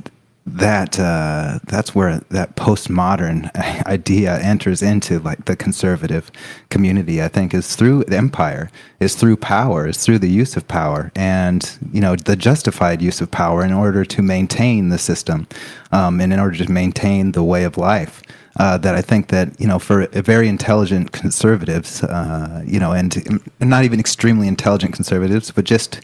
[0.47, 3.53] that uh, that's where that postmodern
[3.85, 6.31] idea enters into like the conservative
[6.69, 7.21] community.
[7.21, 8.71] I think is through empire,
[9.01, 13.19] is through power, is through the use of power, and you know the justified use
[13.19, 15.47] of power in order to maintain the system,
[15.91, 18.21] um, and in order to maintain the way of life.
[18.59, 23.41] Uh, that I think that you know for very intelligent conservatives, uh, you know, and
[23.59, 26.01] not even extremely intelligent conservatives, but just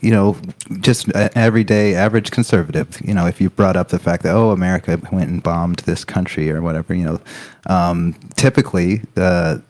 [0.00, 0.36] you know,
[0.80, 5.00] just everyday average conservative, you know, if you brought up the fact that, oh, America
[5.12, 7.20] went and bombed this country or whatever, you know,
[7.66, 9.62] um, typically the,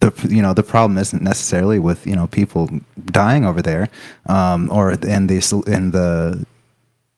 [0.00, 2.70] the, you know, the problem isn't necessarily with, you know, people
[3.04, 3.88] dying over there
[4.26, 6.46] um, or in the, in the,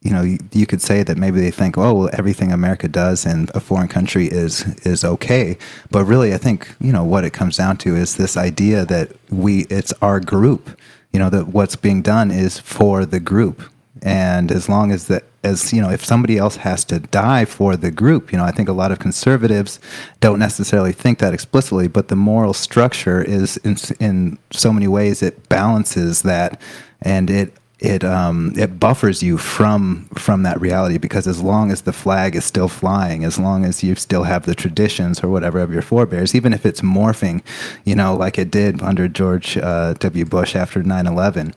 [0.01, 3.25] you know, you, you, could say that maybe they think, oh, well, everything America does
[3.25, 5.55] in a foreign country is is okay,
[5.91, 9.11] but really, I think you know what it comes down to is this idea that
[9.29, 10.75] we it's our group
[11.13, 13.63] you know that what's being done is for the group.
[14.01, 17.75] And as long as that as you know if somebody else has to die for
[17.75, 19.79] the group you know i think a lot of conservatives
[20.19, 25.23] don't necessarily think that explicitly but the moral structure is in, in so many ways
[25.23, 26.61] it balances that
[27.01, 31.81] and it it um, it buffers you from from that reality because as long as
[31.81, 35.59] the flag is still flying, as long as you still have the traditions or whatever
[35.59, 37.41] of your forebears, even if it's morphing,
[37.83, 40.25] you know, like it did under George uh, W.
[40.25, 41.53] Bush after 9/11.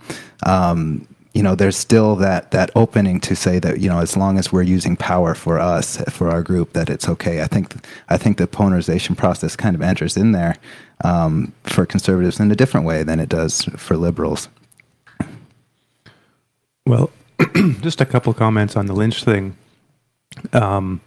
[0.47, 4.39] Um, you know, there's still that that opening to say that you know, as long
[4.39, 7.43] as we're using power for us, for our group, that it's okay.
[7.43, 7.75] I think
[8.09, 10.57] I think the polarization process kind of enters in there
[11.05, 14.49] um, for conservatives in a different way than it does for liberals.
[16.87, 17.11] Well,
[17.81, 19.57] just a couple comments on the Lynch thing.
[20.53, 21.01] Um,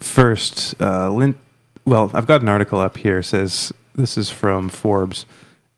[0.00, 1.36] first, uh, Lynch.
[1.84, 3.22] Well, I've got an article up here.
[3.22, 5.26] Says this is from Forbes.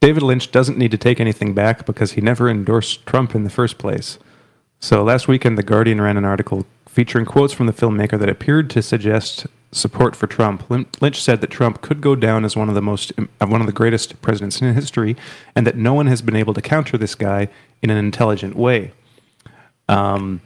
[0.01, 3.51] David Lynch doesn't need to take anything back because he never endorsed Trump in the
[3.51, 4.19] first place.
[4.81, 8.69] So last weekend, The Guardian ran an article featuring quotes from the filmmaker that appeared
[8.71, 10.71] to suggest support for Trump.
[10.71, 13.67] Lynch said that Trump could go down as one of the most uh, one of
[13.67, 15.17] the greatest presidents in history,
[15.57, 17.49] and that no one has been able to counter this guy
[17.83, 18.93] in an intelligent way.
[19.89, 20.41] Um,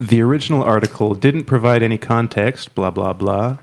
[0.00, 2.74] the original article didn't provide any context.
[2.74, 3.58] Blah blah blah.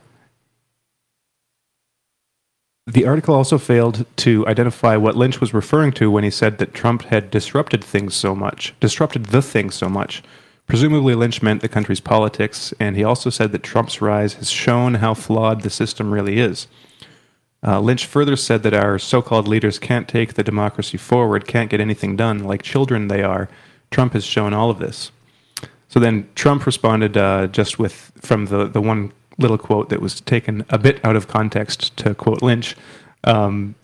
[2.86, 6.74] The article also failed to identify what Lynch was referring to when he said that
[6.74, 10.22] Trump had disrupted things so much, disrupted the thing so much.
[10.68, 14.95] Presumably, Lynch meant the country's politics, and he also said that Trump's rise has shown
[14.95, 16.68] how flawed the system really is.
[17.66, 21.70] Uh, Lynch further said that our so called leaders can't take the democracy forward, can't
[21.70, 23.49] get anything done, like children they are.
[23.91, 25.11] Trump has shown all of this.
[25.88, 30.20] So then Trump responded uh, just with from the, the one little quote that was
[30.22, 32.76] taken a bit out of context to quote Lynch.
[33.24, 33.76] Um,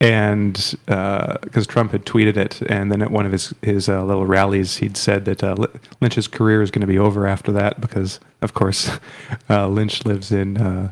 [0.00, 0.54] and
[0.86, 4.24] because uh, Trump had tweeted it, and then at one of his his uh, little
[4.24, 5.54] rallies, he'd said that uh,
[6.00, 8.90] Lynch's career is going to be over after that because, of course,
[9.50, 10.90] uh, Lynch lives in uh,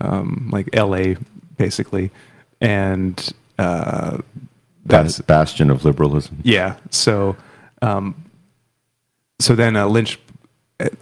[0.00, 1.16] um, like L.A.
[1.58, 2.10] basically,
[2.60, 4.18] and uh,
[4.84, 6.38] that's bastion of liberalism.
[6.42, 7.36] Yeah, so
[7.82, 8.16] um,
[9.38, 10.18] so then Lynch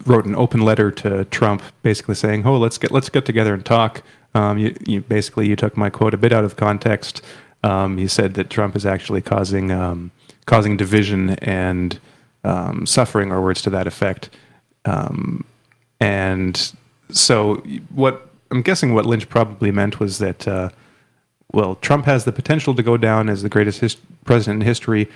[0.05, 3.65] wrote an open letter to Trump, basically saying, "Oh, let's get let's get together and
[3.65, 4.03] talk."
[4.39, 7.21] Um, you, you, basically you took my quote a bit out of context.
[7.63, 10.11] Um, you said that Trump is actually causing um,
[10.45, 11.99] causing division and
[12.45, 14.29] um, suffering, or words to that effect.
[14.85, 15.43] Um,
[15.99, 16.71] and
[17.11, 17.55] so,
[17.93, 20.69] what I'm guessing what Lynch probably meant was that, uh,
[21.51, 25.09] well, Trump has the potential to go down as the greatest his- president in history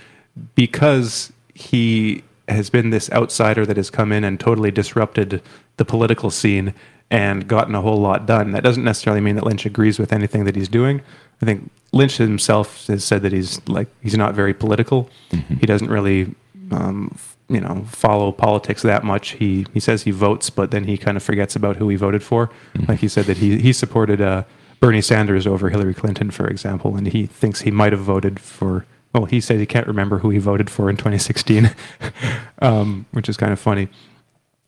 [0.55, 5.41] because he has been this outsider that has come in and totally disrupted
[5.77, 6.73] the political scene
[7.13, 8.53] and gotten a whole lot done.
[8.53, 11.01] That doesn't necessarily mean that Lynch agrees with anything that he's doing.
[11.43, 15.07] I think Lynch himself has said that he's like he's not very political.
[15.29, 15.55] Mm-hmm.
[15.55, 16.33] He doesn't really,
[16.71, 17.15] um,
[17.49, 19.31] you know, follow politics that much.
[19.33, 22.23] He he says he votes, but then he kind of forgets about who he voted
[22.23, 22.47] for.
[22.47, 22.85] Mm-hmm.
[22.89, 24.43] Like he said that he he supported uh,
[24.79, 28.87] Bernie Sanders over Hillary Clinton, for example, and he thinks he might have voted for.
[29.13, 31.69] Well, he said he can't remember who he voted for in 2016,
[32.63, 33.89] um, which is kind of funny.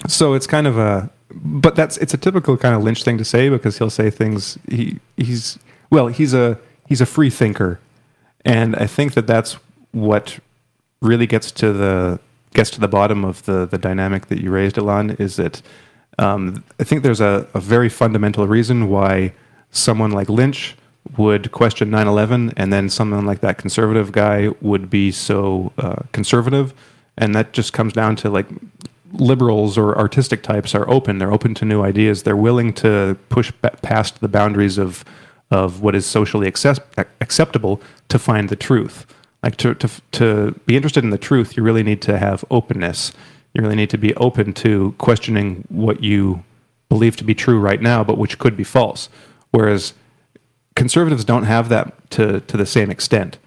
[0.07, 3.25] So it's kind of a but that's it's a typical kind of Lynch thing to
[3.25, 4.57] say because he'll say things.
[4.69, 5.59] He he's
[5.89, 6.57] well, he's a
[6.87, 7.79] he's a free thinker,
[8.43, 9.57] and I think that that's
[9.91, 10.39] what
[11.01, 12.19] really gets to the
[12.53, 15.11] gets to the bottom of the the dynamic that you raised, Elan.
[15.11, 15.61] Is that
[16.17, 19.33] um, I think there's a, a very fundamental reason why
[19.71, 20.75] someone like Lynch
[21.17, 26.73] would question 9/11, and then someone like that conservative guy would be so uh, conservative
[27.17, 28.47] and that just comes down to like
[29.19, 31.17] liberals or artistic types are open.
[31.17, 32.23] They're open to new ideas.
[32.23, 33.51] They're willing to push
[33.81, 35.03] past the boundaries of
[35.51, 39.05] of what is socially accept- acceptable to find the truth.
[39.43, 43.11] Like to, to to be interested in the truth, you really need to have openness.
[43.53, 46.43] You really need to be open to questioning what you
[46.89, 49.07] believe to be true right now, but which could be false.
[49.51, 49.93] Whereas
[50.75, 53.37] conservatives don't have that to to the same extent.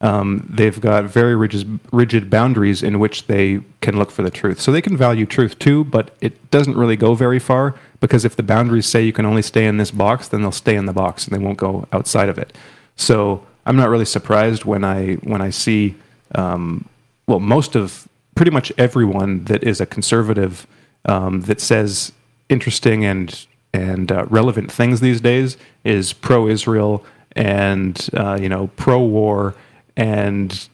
[0.00, 4.60] Um, they've got very rigid, rigid boundaries in which they can look for the truth.
[4.60, 8.36] So they can value truth too, but it doesn't really go very far because if
[8.36, 10.92] the boundaries say you can only stay in this box, then they'll stay in the
[10.92, 12.56] box and they won't go outside of it.
[12.94, 15.96] So I'm not really surprised when I when I see
[16.34, 16.88] um,
[17.26, 20.66] well most of pretty much everyone that is a conservative
[21.06, 22.12] um, that says
[22.48, 29.54] interesting and and uh, relevant things these days is pro-Israel and uh, you know pro-war
[29.98, 30.68] and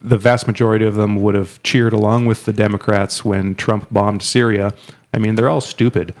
[0.00, 4.22] the vast majority of them would have cheered along with the Democrats when Trump bombed
[4.22, 4.72] Syria.
[5.12, 6.14] I mean, they're all stupid.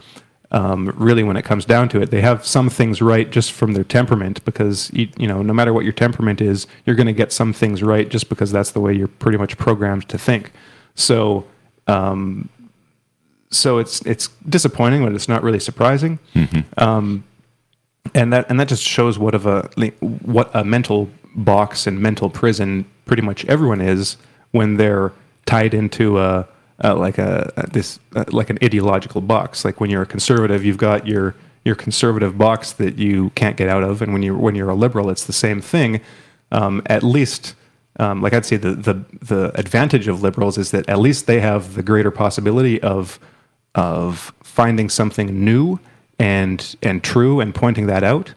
[0.50, 3.74] Um, really, when it comes down to it, they have some things right just from
[3.74, 7.12] their temperament because you, you know, no matter what your temperament is, you're going to
[7.12, 10.52] get some things right just because that's the way you're pretty much programmed to think.
[10.94, 11.44] So,
[11.86, 12.48] um,
[13.50, 16.18] so it's it's disappointing, but it's not really surprising.
[16.34, 16.60] Mm-hmm.
[16.82, 17.24] Um,
[18.14, 19.68] and that and that just shows what of a
[20.00, 24.16] what a mental box and mental prison pretty much everyone is
[24.52, 25.12] when they're
[25.46, 26.46] tied into a,
[26.80, 29.64] a like a, a this like an ideological box.
[29.64, 33.68] Like when you're a conservative, you've got your your conservative box that you can't get
[33.68, 36.00] out of, and when you when you're a liberal, it's the same thing.
[36.52, 37.54] Um, at least,
[37.98, 41.40] um, like I'd say, the the the advantage of liberals is that at least they
[41.40, 43.18] have the greater possibility of
[43.74, 45.80] of finding something new
[46.18, 48.34] and and true and pointing that out.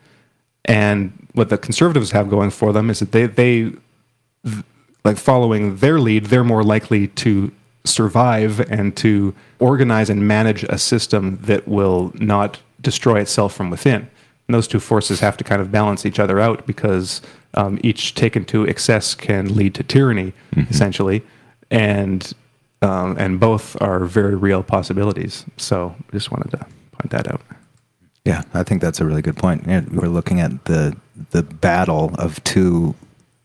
[0.65, 3.71] And what the conservatives have going for them is that they they
[5.05, 7.51] like following their lead, they're more likely to
[7.85, 14.01] survive and to organize and manage a system that will not destroy itself from within.
[14.47, 17.21] And those two forces have to kind of balance each other out because
[17.53, 20.69] um, each taken to excess can lead to tyranny, mm-hmm.
[20.69, 21.23] essentially,
[21.71, 22.33] and
[22.81, 25.45] um, and both are very real possibilities.
[25.57, 26.57] So I just wanted to
[26.91, 27.41] point that out.
[28.25, 29.65] Yeah, I think that's a really good point.
[29.65, 30.95] We're looking at the
[31.31, 32.95] the battle of two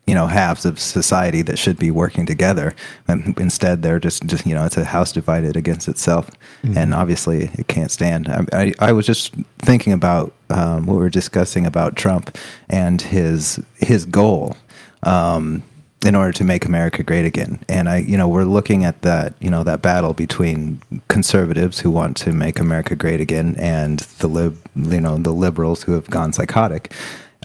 [0.06, 2.74] you know halves of society that should be working together
[3.06, 6.30] and instead they're just, just you know it's a house divided against itself
[6.62, 6.76] mm-hmm.
[6.76, 11.00] and obviously it can't stand I, I, I was just thinking about um, what we
[11.00, 12.36] were discussing about trump
[12.68, 14.56] and his his goal
[15.04, 15.62] um,
[16.04, 17.60] in order to make America great again.
[17.68, 21.90] And I, you know, we're looking at that, you know, that battle between conservatives who
[21.90, 26.10] want to make America great again and the lib, you know, the liberals who have
[26.10, 26.92] gone psychotic.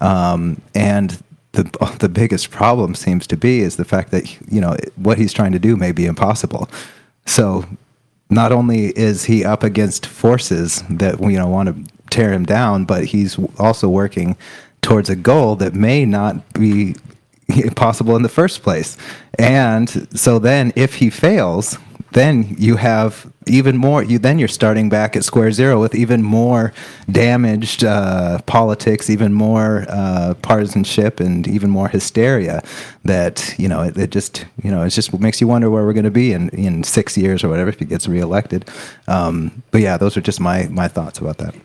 [0.02, 1.22] Um, and
[1.54, 1.64] the
[2.00, 5.52] the biggest problem seems to be is the fact that you know what he's trying
[5.52, 6.70] to do may be impossible.
[7.26, 7.66] So
[8.30, 12.86] not only is he up against forces that you know want to tear him down,
[12.86, 14.38] but he's also working
[14.82, 16.96] towards a goal that may not be
[17.76, 18.98] possible in the first place.
[19.38, 21.78] And so then if he fails,
[22.12, 26.24] then you have even more you then you're starting back at square zero with even
[26.24, 26.74] more
[27.12, 32.62] damaged uh, politics even more uh, partisanship and even more hysteria
[33.04, 35.94] that you know it, it, just you know it just makes you wonder where we're
[35.94, 38.70] going to be in in six years or whatever if he gets reelected.
[39.08, 41.56] Um, but yeah those are just my my thoughts about that.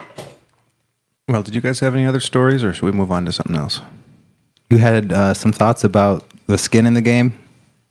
[1.28, 3.56] Well did you guys have any other stories or should we move on to something
[3.56, 3.80] else?
[4.70, 7.38] You had uh, some thoughts about the skin in the game.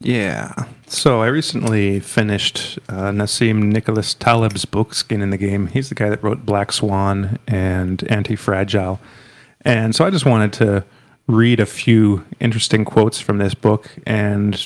[0.02, 0.66] Yeah.
[0.88, 5.68] So I recently finished uh, Nassim Nicholas Taleb's book, Skin in the Game.
[5.68, 9.00] He's the guy that wrote Black Swan and Anti Fragile.
[9.64, 10.84] And so I just wanted to
[11.28, 13.92] read a few interesting quotes from this book.
[14.08, 14.66] And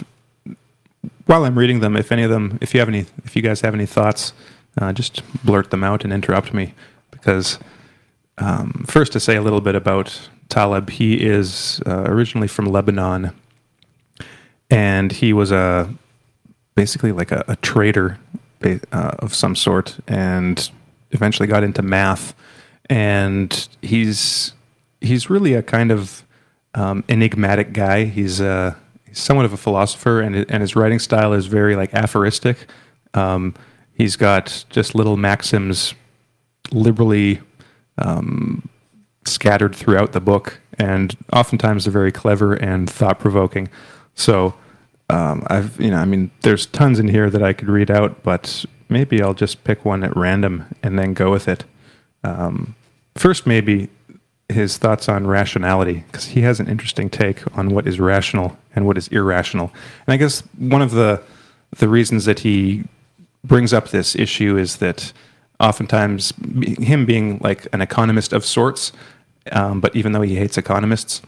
[1.25, 3.61] while I'm reading them, if any of them, if you have any, if you guys
[3.61, 4.33] have any thoughts,
[4.79, 6.73] uh, just blurt them out and interrupt me.
[7.11, 7.59] Because
[8.37, 10.89] um, first, to say a little bit about Taleb.
[10.89, 13.31] He is uh, originally from Lebanon,
[14.69, 15.93] and he was a
[16.75, 18.19] basically like a, a trader
[18.63, 20.69] uh, of some sort, and
[21.11, 22.35] eventually got into math.
[22.89, 24.53] And he's
[25.01, 26.23] he's really a kind of
[26.73, 28.03] um, enigmatic guy.
[28.03, 28.41] Uh, he's
[29.13, 32.67] somewhat of a philosopher, and and his writing style is very like aphoristic.
[33.13, 33.53] Um,
[33.93, 35.93] he's got just little maxims,
[36.71, 37.41] liberally
[37.97, 38.67] um,
[39.25, 43.69] scattered throughout the book, and oftentimes they're very clever and thought provoking.
[44.15, 44.55] So
[45.09, 48.23] um, I've you know I mean there's tons in here that I could read out,
[48.23, 51.63] but maybe I'll just pick one at random and then go with it.
[52.23, 52.75] Um,
[53.15, 53.89] first, maybe
[54.49, 58.85] his thoughts on rationality, because he has an interesting take on what is rational and
[58.85, 59.71] what is irrational.
[60.05, 61.21] And I guess one of the
[61.77, 62.83] the reasons that he
[63.43, 65.13] brings up this issue is that
[65.59, 66.33] oftentimes
[66.79, 68.91] him being like an economist of sorts,
[69.51, 71.21] um, but even though he hates economists,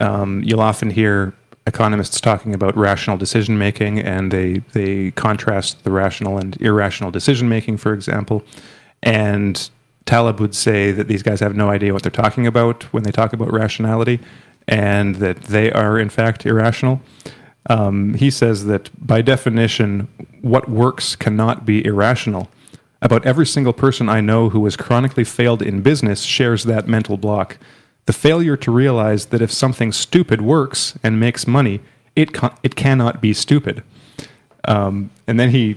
[0.00, 1.34] um, you'll often hear
[1.68, 7.48] economists talking about rational decision making, and they they contrast the rational and irrational decision
[7.48, 8.42] making, for example.
[9.02, 9.70] And
[10.06, 13.12] Taleb would say that these guys have no idea what they're talking about when they
[13.12, 14.18] talk about rationality,
[14.66, 17.00] and that they are in fact irrational.
[17.70, 20.08] Um, he says that by definition,
[20.40, 22.48] what works cannot be irrational.
[23.00, 27.16] About every single person I know who has chronically failed in business shares that mental
[27.16, 27.58] block.
[28.08, 31.80] The failure to realize that if something stupid works and makes money,
[32.16, 32.30] it,
[32.62, 33.82] it cannot be stupid.
[34.64, 35.76] Um, and then he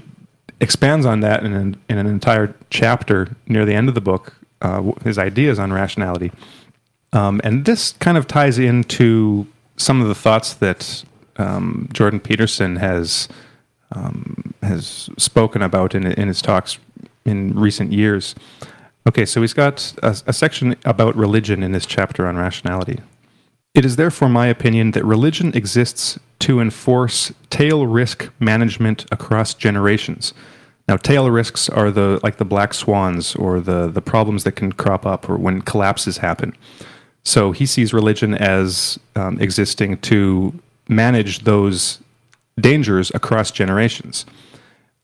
[0.58, 4.32] expands on that in an, in an entire chapter near the end of the book,
[4.62, 6.32] uh, his ideas on rationality.
[7.12, 11.04] Um, and this kind of ties into some of the thoughts that
[11.36, 13.28] um, Jordan Peterson has
[13.90, 16.78] um, has spoken about in, in his talks
[17.26, 18.34] in recent years.
[19.06, 23.00] Okay, so he's got a, a section about religion in this chapter on rationality.
[23.74, 30.34] It is therefore my opinion that religion exists to enforce tail risk management across generations.
[30.88, 34.72] Now, tail risks are the like the black swans or the the problems that can
[34.72, 36.54] crop up or when collapses happen.
[37.24, 42.00] So he sees religion as um, existing to manage those
[42.60, 44.26] dangers across generations.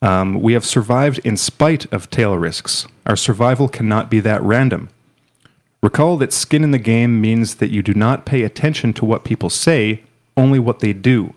[0.01, 2.87] Um, we have survived in spite of tail risks.
[3.07, 4.91] Our survival cannot be that random.
[5.83, 9.25] Recall that skin in the game means that you do not pay attention to what
[9.25, 10.03] people say,
[10.37, 11.35] only what they do,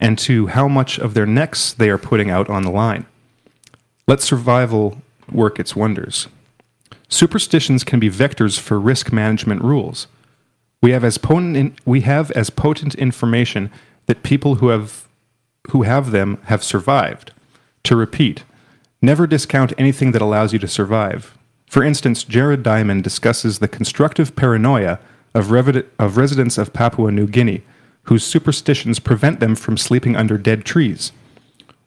[0.00, 3.06] and to how much of their necks they are putting out on the line.
[4.06, 6.28] Let survival work its wonders.
[7.08, 10.06] Superstitions can be vectors for risk management rules.
[10.82, 13.70] We have as potent in, we have as potent information
[14.06, 15.08] that people who have
[15.70, 17.32] who have them have survived.
[17.86, 18.42] To repeat,
[19.00, 21.38] never discount anything that allows you to survive.
[21.70, 24.98] For instance, Jared Diamond discusses the constructive paranoia
[25.36, 25.52] of,
[26.00, 27.62] of residents of Papua New Guinea,
[28.02, 31.12] whose superstitions prevent them from sleeping under dead trees.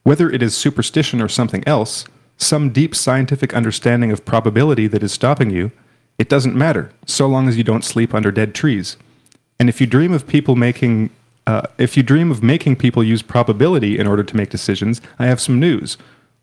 [0.03, 2.05] Whether it is superstition or something else,
[2.37, 5.69] some deep scientific understanding of probability that is stopping you,
[6.17, 8.95] it doesn't matter, so long as you don't sleep under dead trees.
[9.59, 11.09] And if you dream of people making
[11.49, 15.25] uh, if you dream of making people use probability in order to make decisions, I
[15.25, 15.97] have some news.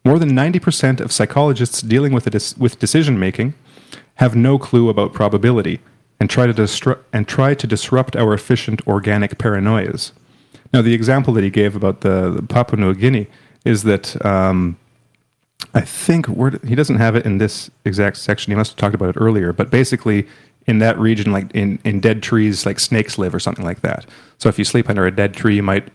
[0.05, 2.27] More than 90% of psychologists dealing with,
[2.59, 3.55] with decision making
[4.17, 5.79] have no clue about probability
[6.19, 10.11] and try, to distru- and try to disrupt our efficient organic paranoias.
[10.73, 13.29] Now, the example that he gave about the, the Papua New Guinea
[13.65, 14.77] is that um,
[15.73, 16.27] I think
[16.65, 18.51] he doesn't have it in this exact section.
[18.51, 19.53] He must have talked about it earlier.
[19.53, 20.27] But basically,
[20.67, 24.07] in that region, like in, in dead trees, like snakes live or something like that.
[24.39, 25.89] So if you sleep under a dead tree, you might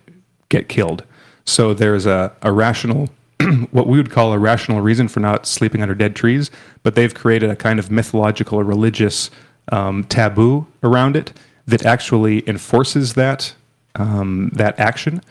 [0.50, 1.04] get killed.
[1.46, 3.10] So there's a, a rational,
[3.72, 6.52] what we would call a rational reason for not sleeping under dead trees,
[6.84, 9.30] but they've created a kind of mythological or religious
[9.72, 11.34] um, taboo around it
[11.68, 13.54] that actually enforces that
[13.96, 15.22] um, that action.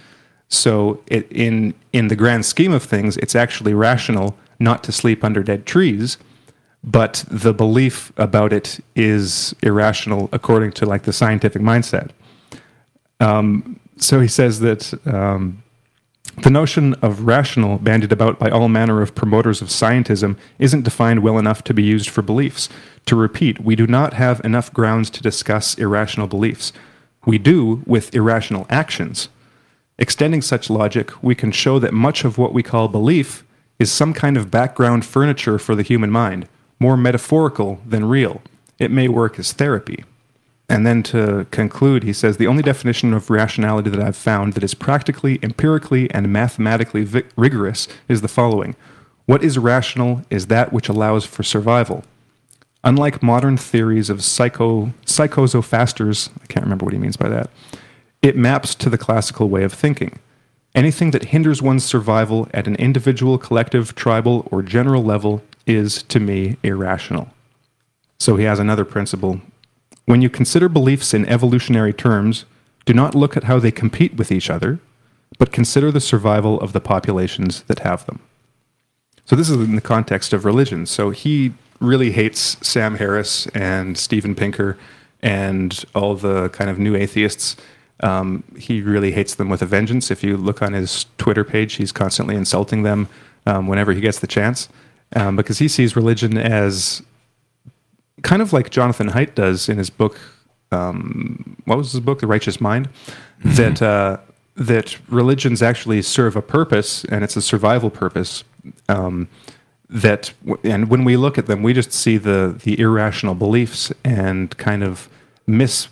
[0.48, 5.24] So it, in in the grand scheme of things, it's actually rational not to sleep
[5.24, 6.18] under dead trees
[6.82, 12.10] but the belief about it is irrational according to like the scientific mindset.
[13.20, 15.62] Um, so he says that um,
[16.42, 21.22] the notion of rational, bandied about by all manner of promoters of scientism, isn't defined
[21.22, 22.70] well enough to be used for beliefs.
[23.06, 26.72] To repeat, we do not have enough grounds to discuss irrational beliefs.
[27.26, 29.28] We do with irrational actions.
[29.98, 33.44] Extending such logic, we can show that much of what we call belief
[33.78, 36.48] is some kind of background furniture for the human mind
[36.80, 38.42] more metaphorical than real.
[38.78, 40.04] It may work as therapy.
[40.70, 44.62] And then to conclude, he says the only definition of rationality that I've found that
[44.62, 48.76] is practically, empirically, and mathematically vi- rigorous is the following
[49.26, 52.04] What is rational is that which allows for survival.
[52.82, 57.50] Unlike modern theories of psycho, psychosophasters, I can't remember what he means by that,
[58.22, 60.20] it maps to the classical way of thinking.
[60.74, 66.20] Anything that hinders one's survival at an individual, collective, tribal, or general level is to
[66.20, 67.28] me irrational.
[68.18, 69.40] So he has another principle.
[70.06, 72.44] When you consider beliefs in evolutionary terms,
[72.84, 74.78] do not look at how they compete with each other,
[75.38, 78.20] but consider the survival of the populations that have them.
[79.24, 80.86] So this is in the context of religion.
[80.86, 84.76] So he really hates Sam Harris and Steven Pinker
[85.22, 87.56] and all the kind of new atheists.
[88.02, 90.10] Um, he really hates them with a vengeance.
[90.10, 93.08] If you look on his Twitter page, he's constantly insulting them
[93.46, 94.68] um, whenever he gets the chance
[95.14, 97.02] um, because he sees religion as
[98.22, 100.20] kind of like Jonathan Haidt does in his book.
[100.72, 102.88] Um, what was his book, The Righteous Mind?
[103.42, 103.54] Mm-hmm.
[103.54, 104.16] That uh,
[104.56, 108.44] that religions actually serve a purpose, and it's a survival purpose.
[108.88, 109.28] Um,
[109.88, 110.32] that
[110.62, 114.84] and when we look at them, we just see the the irrational beliefs and kind
[114.84, 115.08] of
[115.46, 115.88] miss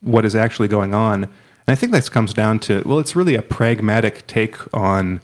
[0.00, 1.28] what is actually going on.
[1.66, 5.20] And I think this comes down to well, it's really a pragmatic take on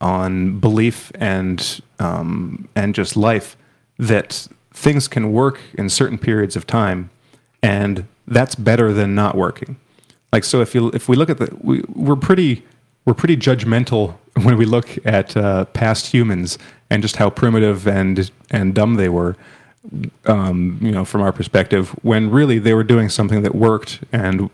[0.00, 3.56] on belief and um, and just life
[3.98, 7.10] that things can work in certain periods of time,
[7.62, 9.76] and that's better than not working.
[10.32, 12.64] Like so, if you if we look at the we, we're pretty
[13.04, 16.58] we're pretty judgmental when we look at uh, past humans
[16.90, 19.36] and just how primitive and and dumb they were.
[20.26, 24.50] Um, you know, from our perspective, when really they were doing something that worked, and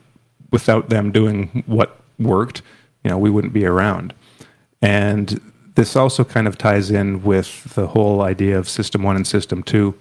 [0.55, 1.88] without them doing what
[2.18, 2.62] worked,
[3.02, 4.14] you know, we wouldn't be around.
[4.80, 5.40] And
[5.74, 9.62] this also kind of ties in with the whole idea of System One and System
[9.62, 9.94] Two,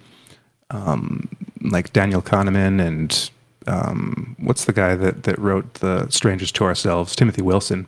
[0.70, 1.28] um,
[1.60, 3.30] like Daniel Kahneman and
[3.66, 7.86] um, what's the guy that that wrote the Strangers to Ourselves, Timothy Wilson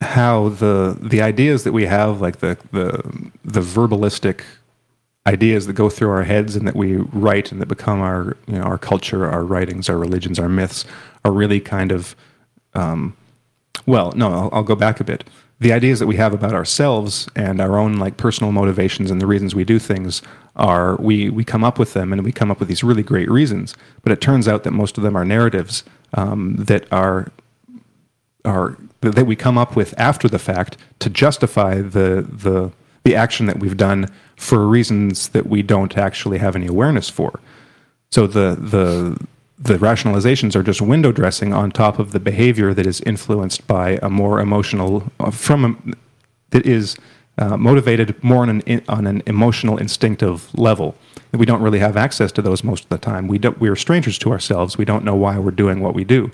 [0.00, 4.42] how the the ideas that we have, like the the the verbalistic
[5.26, 8.58] ideas that go through our heads and that we write and that become our you
[8.58, 10.84] know our culture, our writings, our religions, our myths,
[11.26, 12.14] are really kind of
[12.74, 13.16] um,
[13.84, 14.12] well.
[14.12, 15.28] No, I'll, I'll go back a bit.
[15.58, 19.26] The ideas that we have about ourselves and our own like personal motivations and the
[19.26, 20.22] reasons we do things
[20.54, 23.30] are we we come up with them and we come up with these really great
[23.30, 23.74] reasons.
[24.02, 25.82] But it turns out that most of them are narratives
[26.14, 27.32] um, that are
[28.44, 32.70] are that we come up with after the fact to justify the the
[33.04, 37.40] the action that we've done for reasons that we don't actually have any awareness for.
[38.10, 39.18] So the the
[39.58, 43.98] the rationalizations are just window dressing on top of the behavior that is influenced by
[44.02, 45.96] a more emotional uh, from a,
[46.50, 46.96] that is
[47.38, 50.94] uh, motivated more on an on an emotional instinctive level.
[51.32, 53.28] We don't really have access to those most of the time.
[53.28, 53.58] We don't.
[53.58, 54.78] We are strangers to ourselves.
[54.78, 56.30] We don't know why we're doing what we do,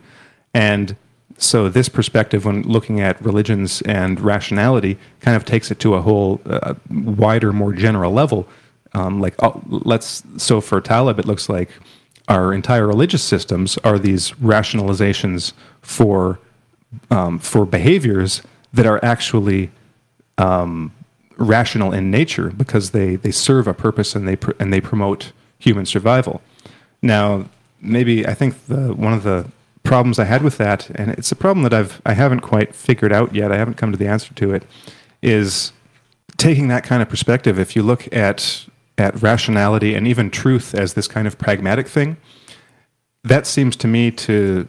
[0.55, 0.97] and
[1.39, 6.03] so this perspective, when looking at religions and rationality, kind of takes it to a
[6.03, 8.47] whole uh, wider, more general level.
[8.95, 11.71] Um, like, uh, let's so for Taleb, it looks like
[12.29, 16.39] our entire religious systems are these rationalizations for
[17.11, 18.43] um, for behaviors
[18.73, 19.71] that are actually
[20.39, 20.93] um,
[21.37, 25.33] rational in nature because they they serve a purpose and they pr- and they promote
[25.59, 26.41] human survival.
[27.01, 27.47] Now,
[27.81, 29.47] maybe I think the one of the
[29.83, 33.13] problems I had with that, and it's a problem that I've I haven't quite figured
[33.13, 33.51] out yet.
[33.51, 34.65] I haven't come to the answer to it.
[35.23, 35.73] Is
[36.37, 37.59] taking that kind of perspective.
[37.59, 38.67] If you look at
[39.03, 42.17] at rationality and even truth as this kind of pragmatic thing,
[43.25, 44.69] that seems to me to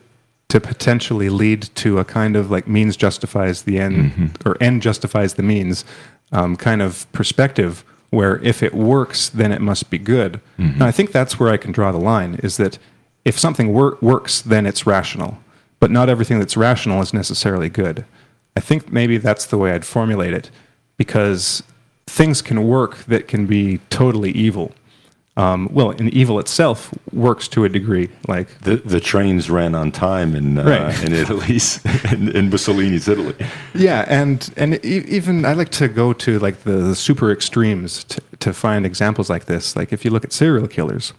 [0.49, 4.27] to potentially lead to a kind of like means justifies the end mm-hmm.
[4.47, 5.84] or end justifies the means
[6.31, 10.73] um, kind of perspective where if it works then it must be good mm-hmm.
[10.73, 12.77] and i think that's where i can draw the line is that
[13.25, 15.38] if something wor- works, then it's rational.
[15.79, 18.05] But not everything that's rational is necessarily good.
[18.55, 20.49] I think maybe that's the way I'd formulate it,
[20.97, 21.63] because
[22.08, 24.72] things can work that can be totally evil.
[25.36, 28.10] Um, well, and evil itself works to a degree.
[28.28, 31.04] Like the the trains ran on time in uh, right.
[31.04, 33.36] in Italy's in, in, Mussolini's Italy.
[33.74, 38.22] Yeah, and and even I like to go to like the, the super extremes to,
[38.41, 39.76] to find examples like this.
[39.76, 41.14] Like if you look at serial killers,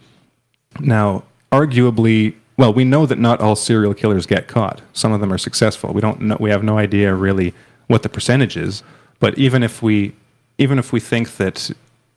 [0.78, 4.80] now arguably, well, we know that not all serial killers get caught.
[4.92, 5.92] Some of them are successful.
[5.92, 7.54] We don't know, we have no idea really
[7.86, 8.82] what the percentage is.
[9.20, 10.14] But even if we,
[10.58, 11.70] even if we think that,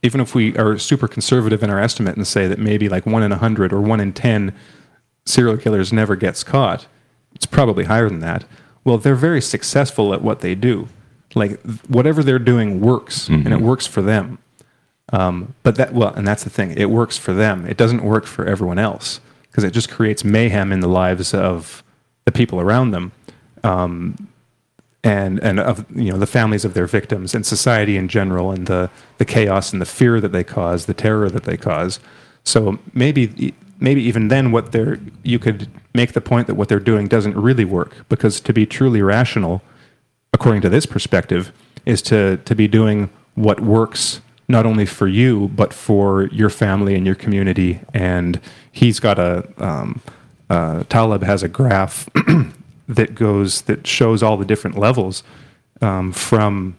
[0.04, 3.24] even if we are super conservative in our estimate and say that maybe like one
[3.24, 4.54] in a hundred or one in ten
[5.26, 6.88] serial killers never gets caught,
[7.34, 8.46] it's probably higher than that.
[8.84, 10.88] Well, they're very successful at what they do.
[11.36, 13.34] Like whatever they're doing works, mm-hmm.
[13.34, 13.66] and it mm-hmm.
[13.66, 14.40] works for them.
[15.14, 16.72] Um, but that well, and that's the thing.
[16.72, 17.66] It works for them.
[17.66, 21.84] It doesn't work for everyone else because it just creates mayhem in the lives of
[22.26, 23.12] the people around them,
[23.64, 24.28] um,
[25.08, 28.68] and and of you know the families of their victims and society in general, and
[28.68, 28.90] the
[29.20, 32.00] the chaos and the fear that they cause, the terror that they cause.
[32.44, 36.80] So maybe maybe even then, what they're you could make the point that what they're
[36.80, 39.62] doing doesn't really work because to be truly rational,
[40.34, 41.54] according to this perspective,
[41.86, 46.96] is to to be doing what works not only for you but for your family
[46.96, 47.80] and your community.
[47.94, 48.42] And
[48.74, 50.02] he's got a um,
[50.50, 52.10] uh, Taleb has a graph
[52.88, 55.24] that goes that shows all the different levels
[55.82, 56.78] um, from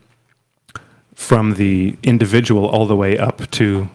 [1.14, 3.88] from the individual all the way up to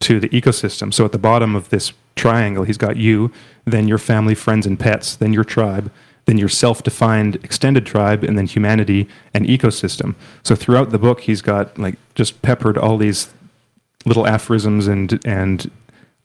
[0.00, 0.92] to the ecosystem.
[0.92, 3.30] So at the bottom of this triangle, he's got you,
[3.64, 5.92] then your family, friends, and pets, then your tribe,
[6.24, 10.14] then your self defined extended tribe, and then humanity and ecosystem.
[10.42, 13.28] So throughout the book, he's got like just peppered all these
[14.06, 15.70] little aphorisms and, and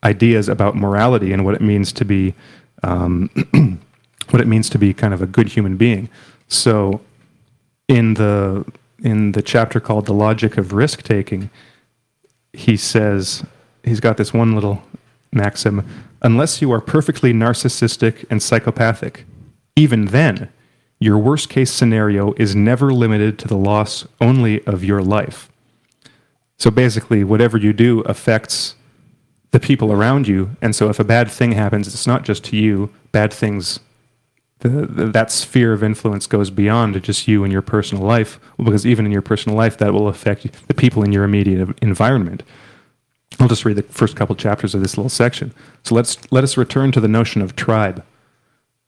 [0.02, 2.34] ideas about morality and what it means to be
[2.82, 3.30] um,
[4.30, 6.08] what it means to be kind of a good human being.
[6.48, 7.00] So
[7.88, 8.64] in the
[9.02, 11.50] in the chapter called "The Logic of Risk Taking,"
[12.52, 13.44] he says
[13.84, 14.82] he's got this one little
[15.32, 15.86] maxim:
[16.22, 19.24] unless you are perfectly narcissistic and psychopathic,
[19.76, 20.48] even then,
[20.98, 25.50] your worst case scenario is never limited to the loss only of your life.
[26.58, 28.76] So basically, whatever you do affects
[29.50, 30.50] the people around you.
[30.60, 33.80] And so if a bad thing happens, it's not just to you, bad things,
[34.60, 39.06] the, that sphere of influence goes beyond just you and your personal life, because even
[39.06, 42.42] in your personal life, that will affect the people in your immediate environment.
[43.38, 45.52] I'll just read the first couple chapters of this little section.
[45.84, 48.02] So let's let us return to the notion of tribe.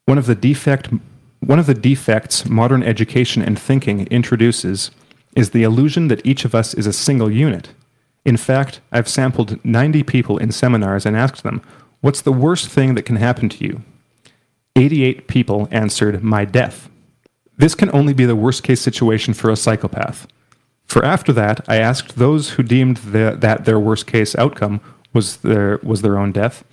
[0.07, 0.89] One of the defect
[1.41, 4.91] one of the defects modern education and thinking introduces
[5.37, 7.71] is the illusion that each of us is a single unit.
[8.25, 11.63] In fact, I've sampled 90 people in seminars and asked them,
[12.01, 13.83] What's the worst thing that can happen to you?
[14.77, 16.89] 88 people answered, My death.
[17.57, 20.27] This can only be the worst case situation for a psychopath.
[20.87, 24.81] For after that, I asked those who deemed the, that their worst case outcome
[25.13, 26.65] was their, was their own death,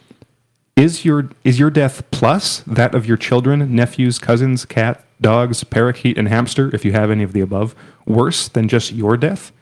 [0.75, 6.17] is your, is your death plus that of your children, nephews, cousins, cat, dogs, parakeet,
[6.17, 7.73] and hamster, if you have any of the above,
[8.05, 9.53] worse than just your death?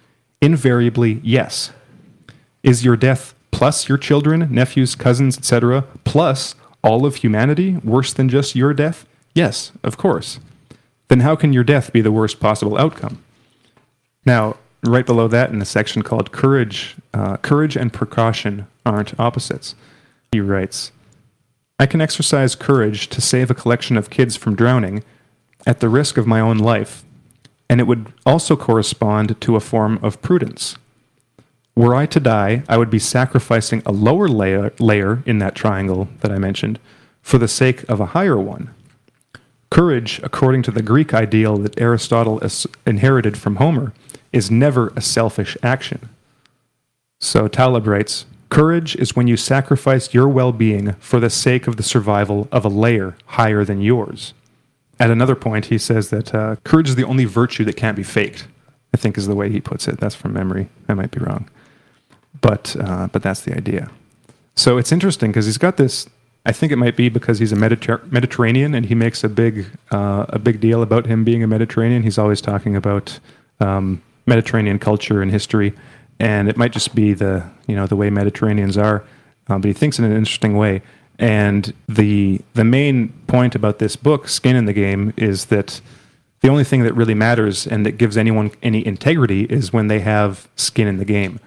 [0.41, 1.71] Invariably, yes.
[2.63, 8.29] Is your death plus your children, nephews, cousins, etc., plus all of humanity worse than
[8.29, 9.05] just your death?
[9.33, 10.39] Yes, of course.
[11.07, 13.23] Then how can your death be the worst possible outcome?
[14.25, 19.75] Now, right below that in a section called Courage, uh, Courage and Precaution Aren't Opposites,
[20.31, 20.91] he writes,
[21.79, 25.03] I can exercise courage to save a collection of kids from drowning
[25.65, 27.03] at the risk of my own life,
[27.69, 30.77] and it would also correspond to a form of prudence.
[31.75, 36.07] Were I to die, I would be sacrificing a lower layer, layer in that triangle
[36.21, 36.79] that I mentioned
[37.21, 38.69] for the sake of a higher one.
[39.71, 42.39] Courage, according to the Greek ideal that Aristotle
[42.85, 43.91] inherited from Homer,
[44.31, 46.09] is never a selfish action.
[47.19, 51.77] So Taleb writes Courage is when you sacrifice your well being for the sake of
[51.77, 54.35] the survival of a layer higher than yours.
[54.99, 58.03] At another point, he says that uh, courage is the only virtue that can't be
[58.03, 58.47] faked,
[58.93, 59.99] I think is the way he puts it.
[59.99, 60.69] That's from memory.
[60.87, 61.49] I might be wrong.
[62.43, 63.89] But, uh, but that's the idea.
[64.55, 66.07] So it's interesting because he's got this.
[66.45, 69.65] I think it might be because he's a Mediter- Mediterranean and he makes a big,
[69.91, 72.03] uh, a big deal about him being a Mediterranean.
[72.03, 73.19] He's always talking about
[73.59, 75.73] um, Mediterranean culture and history
[76.19, 79.03] and it might just be the you know the way Mediterraneans are,
[79.47, 80.81] um, but he thinks in an interesting way.
[81.19, 85.81] And the the main point about this book, Skin in the Game, is that
[86.41, 89.99] the only thing that really matters and that gives anyone any integrity is when they
[89.99, 91.39] have skin in the game.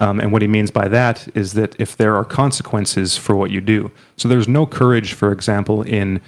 [0.00, 3.50] Um, and what he means by that is that if there are consequences for what
[3.50, 6.20] you do, so there's no courage, for example, in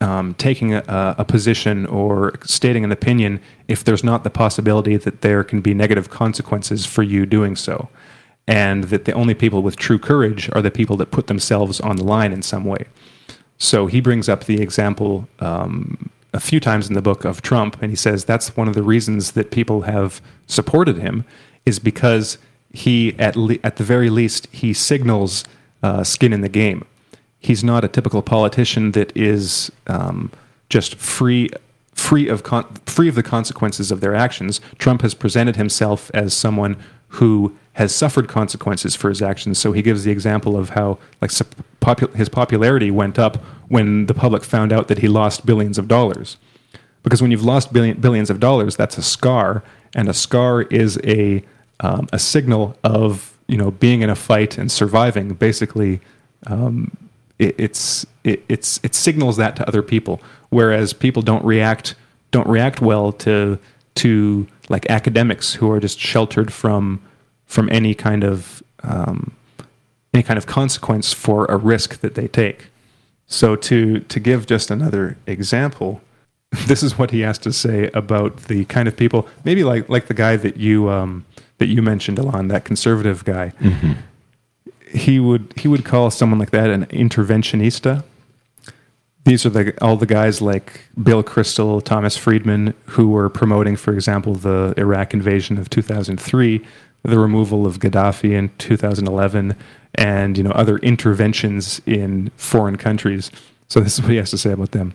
[0.00, 0.82] um, taking a,
[1.18, 5.74] a, position or stating an opinion if there's not the possibility that there can be
[5.74, 7.88] negative consequences for you doing so.
[8.48, 11.96] And that the only people with true courage are the people that put themselves on
[11.96, 12.86] the line in some way.
[13.58, 17.80] So he brings up the example um, a few times in the book of Trump,
[17.80, 21.24] and he says that's one of the reasons that people have supported him
[21.64, 22.38] is because
[22.72, 25.44] he, at, le- at the very least, he signals
[25.82, 26.84] uh, skin in the game
[27.42, 30.30] he's not a typical politician that is um,
[30.70, 31.50] just free
[31.92, 34.60] free of con- free of the consequences of their actions.
[34.78, 36.76] Trump has presented himself as someone
[37.08, 39.58] who has suffered consequences for his actions.
[39.58, 41.30] So he gives the example of how like
[41.80, 43.36] popu- his popularity went up
[43.68, 46.38] when the public found out that he lost billions of dollars.
[47.02, 50.98] Because when you've lost billion, billions of dollars, that's a scar, and a scar is
[51.04, 51.44] a
[51.82, 55.34] um, a signal of you know being in a fight and surviving.
[55.34, 56.00] Basically,
[56.46, 56.96] um,
[57.38, 61.94] it, it's it, it's it signals that to other people, whereas people don't react
[62.30, 63.58] don't react well to
[63.94, 67.00] to like academics who are just sheltered from
[67.46, 69.36] from any kind of um,
[70.14, 72.66] any kind of consequence for a risk that they take.
[73.26, 76.00] So to to give just another example,
[76.66, 80.06] this is what he has to say about the kind of people, maybe like like
[80.06, 81.24] the guy that you um,
[81.62, 83.52] that you mentioned, Elan, that conservative guy.
[83.60, 83.92] Mm-hmm
[84.92, 88.04] he would he would call someone like that an interventionista.
[89.24, 93.94] These are the all the guys like Bill Kristol, Thomas Friedman, who were promoting, for
[93.94, 96.64] example, the Iraq invasion of 2003,
[97.04, 99.56] the removal of Gaddafi in 2011,
[99.94, 103.30] and you know other interventions in foreign countries.
[103.68, 104.92] So this is what he has to say about them.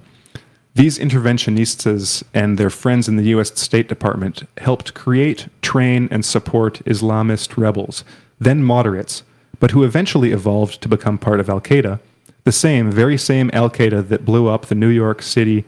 [0.78, 3.60] These interventionistas and their friends in the U.S.
[3.60, 8.04] State Department helped create, train, and support Islamist rebels,
[8.40, 9.24] then moderates,
[9.60, 11.99] but who eventually evolved to become part of Al Qaeda,
[12.44, 15.66] the same, very same Al Qaeda that blew up the New York City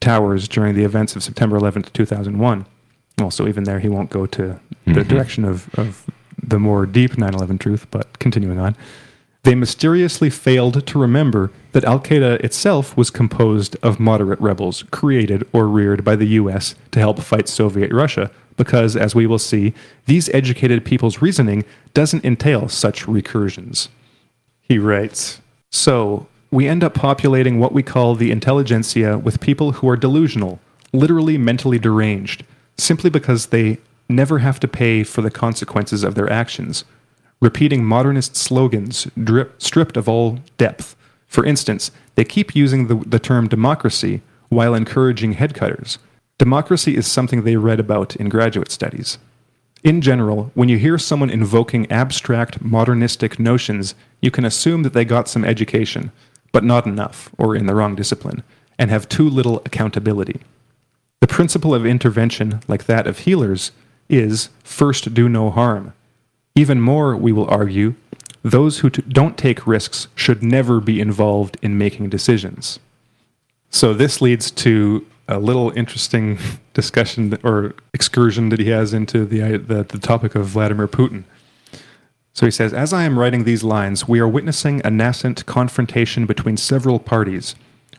[0.00, 2.66] towers during the events of September 11th, 2001.
[3.22, 5.08] Also, even there, he won't go to the mm-hmm.
[5.08, 6.04] direction of, of
[6.42, 8.76] the more deep 9 11 truth, but continuing on.
[9.44, 15.46] They mysteriously failed to remember that Al Qaeda itself was composed of moderate rebels created
[15.52, 19.74] or reared by the US to help fight Soviet Russia, because, as we will see,
[20.06, 21.62] these educated people's reasoning
[21.92, 23.88] doesn't entail such recursions.
[24.62, 29.88] He writes So, we end up populating what we call the intelligentsia with people who
[29.90, 30.58] are delusional,
[30.94, 32.44] literally mentally deranged,
[32.78, 33.76] simply because they
[34.08, 36.84] never have to pay for the consequences of their actions,
[37.40, 40.96] repeating modernist slogans drip, stripped of all depth.
[41.26, 45.98] For instance, they keep using the, the term democracy while encouraging headcutters.
[46.38, 49.18] Democracy is something they read about in graduate studies.
[49.82, 55.04] In general, when you hear someone invoking abstract modernistic notions, you can assume that they
[55.04, 56.10] got some education,
[56.52, 58.42] but not enough, or in the wrong discipline,
[58.78, 60.40] and have too little accountability.
[61.20, 63.72] The principle of intervention, like that of healers,
[64.08, 65.92] is first do no harm.
[66.54, 67.94] Even more, we will argue,
[68.42, 72.78] those who t- don't take risks should never be involved in making decisions.
[73.70, 76.38] So, this leads to a little interesting
[76.74, 81.24] discussion or excursion that he has into the, the, the topic of Vladimir Putin.
[82.34, 86.26] So he says, As I am writing these lines, we are witnessing a nascent confrontation
[86.26, 87.54] between several parties,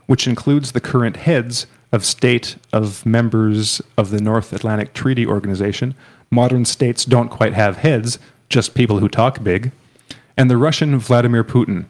[0.07, 5.95] which includes the current heads of state of members of the North Atlantic Treaty Organization.
[6.29, 8.19] Modern states don't quite have heads,
[8.55, 9.73] just people who talk big.
[10.37, 11.87] And the Russian Vladimir Putin.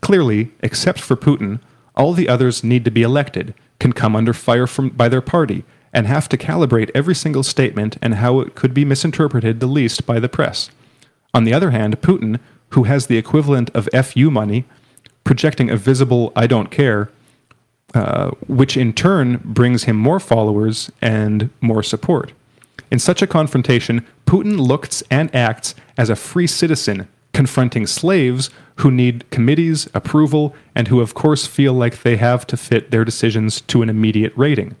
[0.00, 1.60] Clearly, except for Putin,
[1.94, 5.64] all the others need to be elected, can come under fire from, by their party,
[5.92, 10.06] and have to calibrate every single statement and how it could be misinterpreted the least
[10.06, 10.70] by the press.
[11.34, 12.40] On the other hand, Putin,
[12.70, 14.64] who has the equivalent of FU money,
[15.24, 17.10] projecting a visible I don't care,
[17.92, 22.32] uh, which in turn brings him more followers and more support.
[22.90, 27.08] In such a confrontation, Putin looks and acts as a free citizen
[27.38, 32.56] confronting slaves who need committees, approval, and who, of course, feel like they have to
[32.56, 34.74] fit their decisions to an immediate rating.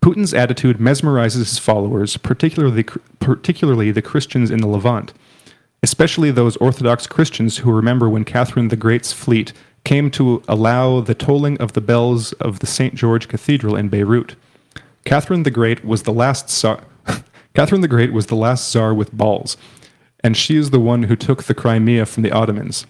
[0.00, 2.84] Putin's attitude mesmerizes his followers, particularly,
[3.20, 5.12] particularly the Christians in the Levant,
[5.82, 9.52] especially those Orthodox Christians who remember when Catherine the Great's fleet
[9.84, 12.94] came to allow the tolling of the bells of the St.
[12.94, 14.36] George Cathedral in Beirut.
[15.04, 16.82] Catherine the Great was the last czar.
[17.58, 19.56] Catherine the Great was the last czar with balls,
[20.22, 22.86] and she is the one who took the Crimea from the Ottomans.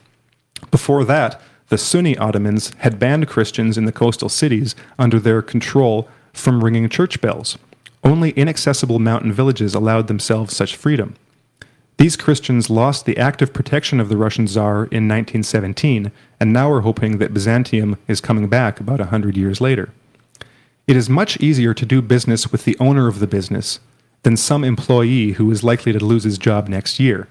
[0.71, 1.41] Before that,
[1.71, 6.87] the Sunni Ottomans had banned Christians in the coastal cities under their control from ringing
[6.91, 7.57] church bells.
[8.05, 11.15] Only inaccessible mountain villages allowed themselves such freedom.
[11.97, 16.83] These Christians lost the active protection of the Russian Tsar in 1917, and now are
[16.83, 19.89] hoping that Byzantium is coming back about a hundred years later.
[20.87, 23.81] It is much easier to do business with the owner of the business
[24.23, 27.29] than some employee who is likely to lose his job next year.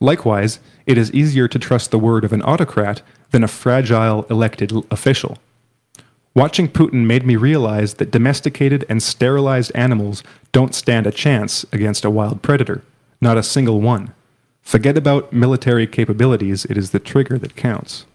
[0.00, 4.72] Likewise, it is easier to trust the word of an autocrat than a fragile elected
[4.90, 5.38] official.
[6.34, 12.04] Watching Putin made me realize that domesticated and sterilized animals don't stand a chance against
[12.04, 12.82] a wild predator,
[13.20, 14.14] not a single one.
[14.62, 18.06] Forget about military capabilities, it is the trigger that counts.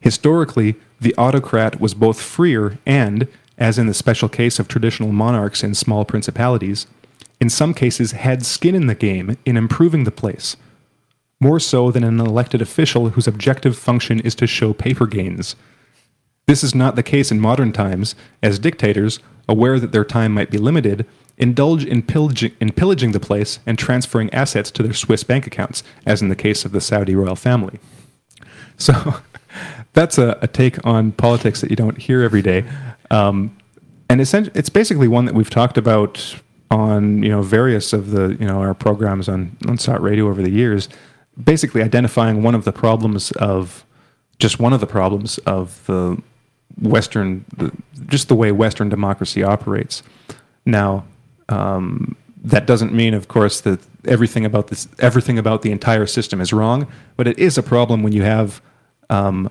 [0.00, 5.62] Historically, the autocrat was both freer and, as in the special case of traditional monarchs
[5.62, 6.86] in small principalities,
[7.40, 10.56] in some cases had skin in the game in improving the place,
[11.40, 15.54] more so than an elected official whose objective function is to show paper gains.
[16.46, 19.18] This is not the case in modern times, as dictators,
[19.48, 21.06] aware that their time might be limited,
[21.36, 25.82] indulge in pillaging, in pillaging the place and transferring assets to their Swiss bank accounts,
[26.06, 27.78] as in the case of the Saudi royal family.
[28.78, 29.16] So
[29.92, 32.64] that's a, a take on politics that you don't hear every day.
[33.10, 33.56] Um,
[34.08, 36.36] and it's, it's basically one that we've talked about
[36.70, 40.42] on you know various of the you know our programs on on SOTT Radio over
[40.42, 40.88] the years,
[41.42, 43.84] basically identifying one of the problems of
[44.38, 46.20] just one of the problems of the
[46.80, 47.72] Western, the,
[48.06, 50.02] just the way Western democracy operates.
[50.66, 51.06] Now,
[51.48, 56.40] um, that doesn't mean, of course, that everything about this, everything about the entire system
[56.40, 56.86] is wrong.
[57.16, 58.60] But it is a problem when you have
[59.08, 59.50] um,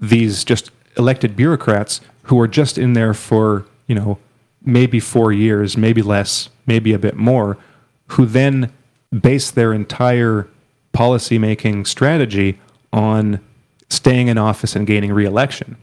[0.00, 4.18] these just elected bureaucrats who are just in there for you know
[4.66, 7.56] maybe four years, maybe less, maybe a bit more,
[8.08, 8.72] who then
[9.20, 10.48] base their entire
[10.92, 12.58] policy making strategy
[12.92, 13.40] on
[13.88, 15.76] staying in office and gaining reelection.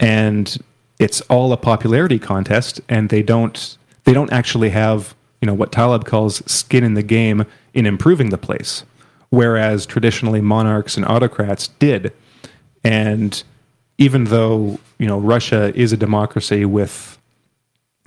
[0.00, 0.58] And
[0.98, 5.72] it's all a popularity contest, and they don't they don't actually have you know what
[5.72, 8.84] Taleb calls skin in the game in improving the place,
[9.30, 12.12] whereas traditionally monarchs and autocrats did.
[12.82, 13.42] And
[13.98, 17.18] even though you know Russia is a democracy with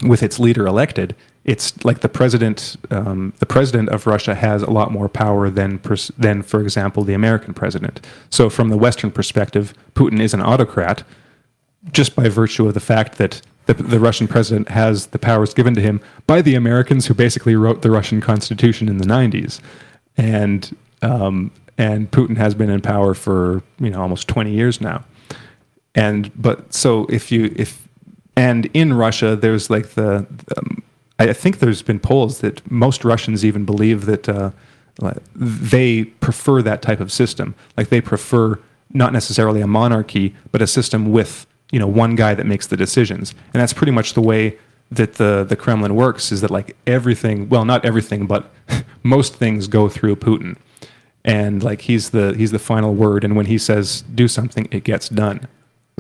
[0.02, 1.16] with its leader elected,
[1.46, 2.78] it's like the president.
[2.90, 7.04] Um, the president of Russia has a lot more power than, pers- than, for example,
[7.04, 8.06] the American president.
[8.30, 11.04] So, from the Western perspective, Putin is an autocrat,
[11.92, 15.74] just by virtue of the fact that the, the Russian president has the powers given
[15.76, 19.60] to him by the Americans who basically wrote the Russian Constitution in the '90s,
[20.16, 25.04] and um, and Putin has been in power for you know almost 20 years now.
[25.96, 27.83] And but so if you if
[28.36, 30.26] and in Russia there's like the
[30.58, 30.84] um,
[31.20, 34.52] I think there's been polls that most Russians even believe that uh,
[35.36, 37.56] they prefer that type of system.
[37.78, 38.60] Like they prefer
[38.92, 42.78] not necessarily a monarchy, but a system with you know one guy that makes the
[42.78, 44.58] decisions, and that's pretty much the way
[44.92, 46.32] that the the Kremlin works.
[46.32, 47.50] Is that like everything?
[47.50, 48.52] Well, not everything, but
[49.04, 50.58] most things go through Putin,
[51.24, 53.24] and like he's the he's the final word.
[53.24, 55.48] And when he says do something, it gets done.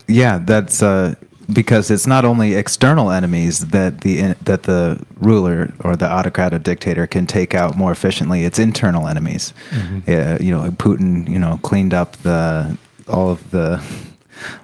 [0.08, 1.16] Yeah, that's uh,
[1.52, 6.60] because it's not only external enemies that the that the ruler or the autocrat or
[6.60, 8.44] dictator can take out more efficiently.
[8.44, 9.53] It's internal enemies.
[9.72, 10.44] Mm-hmm.
[10.44, 13.84] you know, Putin, you know, cleaned up the all of the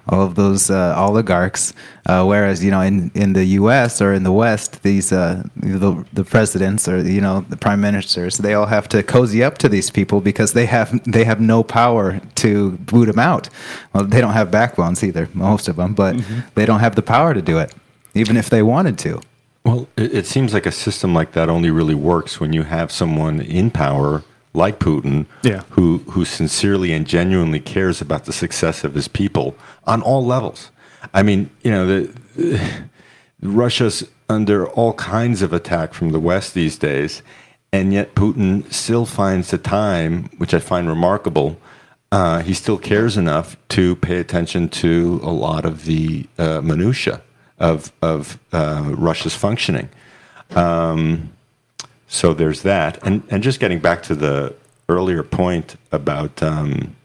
[0.08, 1.72] all of those uh, oligarchs.
[2.06, 4.00] Uh, whereas you know in, in the U.S.
[4.00, 8.38] or in the West, these uh, the, the presidents or you know the prime ministers,
[8.38, 11.62] they all have to cozy up to these people because they have they have no
[11.62, 13.48] power to boot them out.
[13.92, 16.40] Well, they don't have backbones either, most of them, but mm-hmm.
[16.54, 17.74] they don't have the power to do it,
[18.14, 19.20] even if they wanted to.
[19.64, 22.90] Well, it, it seems like a system like that only really works when you have
[22.90, 25.62] someone in power like Putin, yeah.
[25.70, 30.70] who who sincerely and genuinely cares about the success of his people on all levels.
[31.14, 32.88] I mean, you know, the,
[33.42, 37.22] Russia's under all kinds of attack from the West these days,
[37.72, 41.58] and yet Putin still finds the time, which I find remarkable.
[42.12, 47.22] Uh, he still cares enough to pay attention to a lot of the uh, minutia
[47.58, 49.88] of of uh, Russia's functioning.
[50.56, 51.32] Um,
[52.12, 54.52] so there's that, and and just getting back to the
[54.88, 56.96] earlier point about um,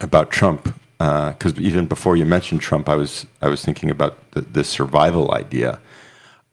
[0.00, 4.30] about Trump, because uh, even before you mentioned Trump, I was I was thinking about
[4.30, 5.80] the, the survival idea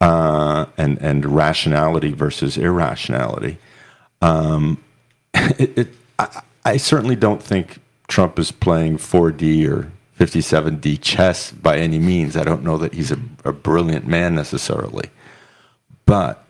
[0.02, 3.58] uh, and and rationality versus irrationality.
[4.22, 4.84] Um,
[5.34, 5.88] it, it
[6.20, 7.80] I, I certainly don't think
[8.10, 9.90] Trump is playing 4D or
[10.20, 12.36] 57D chess by any means.
[12.36, 15.10] I don't know that he's a, a brilliant man necessarily,
[16.06, 16.46] but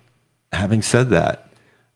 [0.51, 1.49] having said that,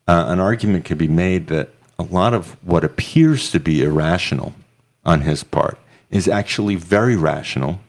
[0.08, 4.54] uh, an argument could be made that a lot of what appears to be irrational
[5.06, 5.78] on his part
[6.10, 7.80] is actually very rational,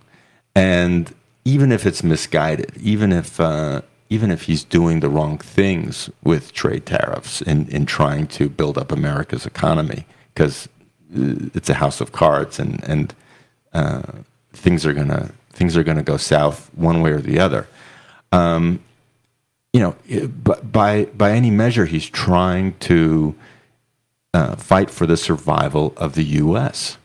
[0.54, 1.14] and
[1.44, 6.52] even if it's misguided, even if uh, even if he's doing the wrong things with
[6.52, 10.68] trade tariffs in, in trying to build up America's economy, because
[11.16, 13.14] uh, it's a house of cards, and and
[13.72, 14.02] uh,
[14.52, 17.66] things are gonna things are gonna go south one way or the other.
[18.32, 18.80] Um,
[19.76, 20.28] you know,
[20.62, 23.34] by by any measure, he's trying to
[24.32, 26.96] uh, fight for the survival of the U.S.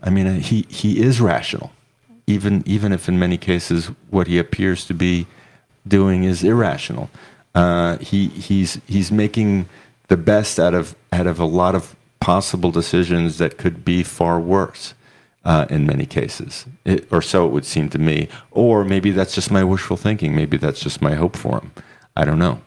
[0.00, 1.72] I mean, uh, he he is rational,
[2.28, 5.26] even even if in many cases what he appears to be
[5.88, 7.10] doing is irrational.
[7.56, 9.68] Uh, he he's he's making
[10.06, 14.38] the best out of out of a lot of possible decisions that could be far
[14.38, 14.94] worse.
[15.44, 18.28] Uh, in many cases, it, or so it would seem to me.
[18.52, 20.36] Or maybe that's just my wishful thinking.
[20.36, 21.72] Maybe that's just my hope for him.
[22.16, 22.60] I don't know.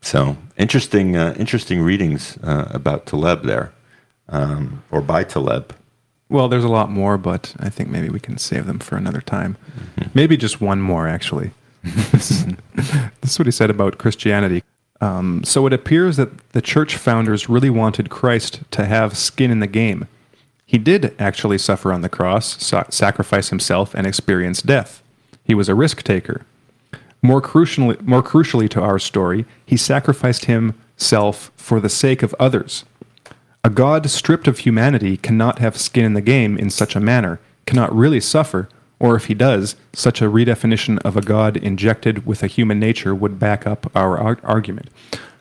[0.00, 3.72] So interesting, uh, interesting readings uh, about Taleb there,
[4.28, 5.74] um, or by Taleb.
[6.30, 9.20] Well, there's a lot more, but I think maybe we can save them for another
[9.20, 9.56] time.
[9.96, 10.10] Mm-hmm.
[10.14, 11.52] Maybe just one more, actually.
[11.82, 12.44] this,
[13.22, 14.62] is, what he said about Christianity.
[15.00, 19.60] Um, so it appears that the church founders really wanted Christ to have skin in
[19.60, 20.06] the game.
[20.66, 25.02] He did actually suffer on the cross, sa- sacrifice himself, and experience death.
[25.44, 26.44] He was a risk taker.
[27.22, 32.84] More crucially, more crucially to our story, he sacrificed himself for the sake of others.
[33.64, 37.40] A God stripped of humanity cannot have skin in the game in such a manner,
[37.66, 38.68] cannot really suffer,
[39.00, 43.14] or if he does, such a redefinition of a God injected with a human nature
[43.14, 44.88] would back up our argument.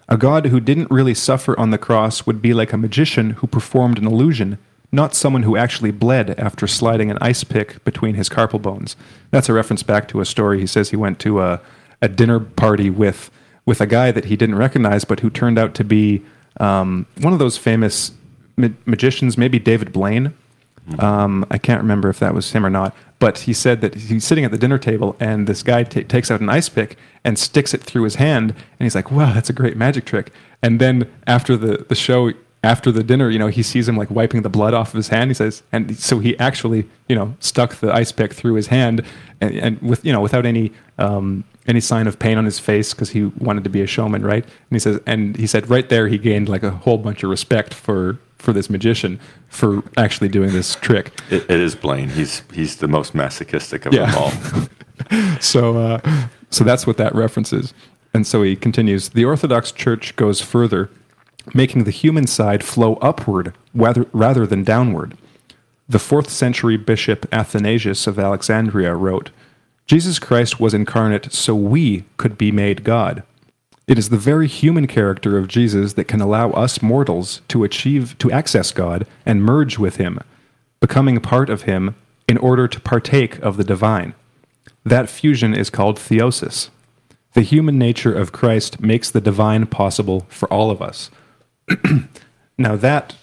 [0.10, 3.48] A God who didn't really suffer on the cross would be like a magician who
[3.48, 4.58] performed an illusion
[4.92, 8.96] not someone who actually bled after sliding an ice pick between his carpal bones.
[9.32, 10.60] That's a reference back to a story.
[10.60, 11.62] He says he went to a,
[12.02, 13.30] a dinner party with
[13.66, 16.24] with a guy that he didn't recognize, but who turned out to be
[16.62, 18.14] um, one of those famous
[18.56, 20.34] ma- magicians, maybe David Blaine.
[20.90, 21.02] Mm-hmm.
[21.02, 24.24] Um, I can't remember if that was him or not, but he said that he's
[24.24, 27.38] sitting at the dinner table and this guy t- takes out an ice pick and
[27.38, 30.32] sticks it through his hand, and he's like, "Wow, that's a great magic trick."
[30.62, 32.32] And then after the the show,
[32.64, 35.10] after the dinner, you know, he sees him like wiping the blood off of his
[35.10, 35.30] hand.
[35.30, 39.06] He says, and so he actually, you know, stuck the ice pick through his hand,
[39.40, 42.94] and, and with you know without any um, any sign of pain on his face
[42.94, 44.44] because he wanted to be a showman, right?
[44.44, 47.30] And he says, and he said right there he gained like a whole bunch of
[47.30, 49.20] respect for for this magician
[49.50, 51.20] for actually doing this trick.
[51.30, 52.10] It, it is Blaine.
[52.10, 55.40] He's he's the most masochistic of them all.
[55.40, 57.74] so uh, so that's what that references.
[58.14, 60.90] And so he continues The Orthodox Church goes further,
[61.53, 65.18] making the human side flow upward rather, rather than downward.
[65.90, 69.32] The fourth century bishop Athanasius of Alexandria wrote
[69.86, 73.24] Jesus Christ was incarnate so we could be made God.
[73.88, 78.18] It is the very human character of Jesus that can allow us mortals to achieve,
[78.18, 80.19] to access God and merge with Him,
[80.82, 81.95] becoming part of Him
[82.28, 84.14] in order to partake of the divine.
[84.84, 86.69] That fusion is called theosis.
[87.34, 91.10] The human nature of Christ makes the divine possible for all of us.
[92.57, 93.15] now that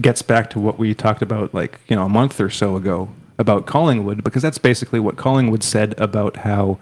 [0.00, 3.10] gets back to what we talked about like, you know, a month or so ago
[3.38, 6.78] about Collingwood because that's basically what Collingwood said about how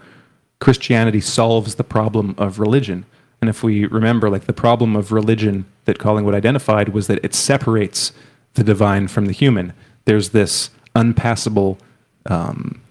[0.59, 3.05] Christianity solves the problem of religion.
[3.41, 7.33] And if we remember like the problem of religion that Collingwood identified was that it
[7.33, 8.11] separates
[8.55, 9.73] the divine from the human.
[10.05, 11.77] There's this unpassable
[12.25, 12.81] um,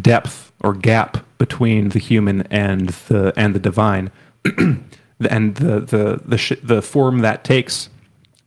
[0.00, 4.10] depth or gap between the human and the and the divine,
[5.20, 7.88] and the the the sh- the form that takes,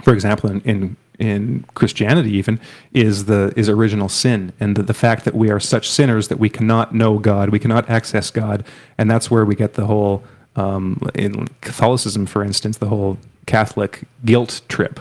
[0.01, 2.59] for example, in, in in Christianity even
[2.93, 6.37] is the is original sin and the, the fact that we are such sinners that
[6.37, 8.63] we cannot know God, we cannot access God,
[8.97, 10.23] and that's where we get the whole
[10.55, 14.99] um, in Catholicism, for instance, the whole Catholic guilt trip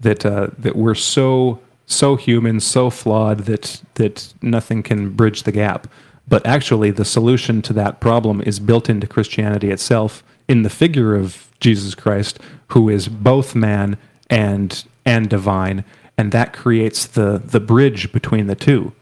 [0.00, 5.52] that uh, that we're so so human, so flawed that that nothing can bridge the
[5.52, 5.86] gap.
[6.26, 11.14] But actually, the solution to that problem is built into Christianity itself in the figure
[11.14, 12.38] of Jesus Christ,
[12.68, 13.96] who is both man
[14.30, 15.84] and and divine,
[16.16, 18.92] and that creates the the bridge between the two.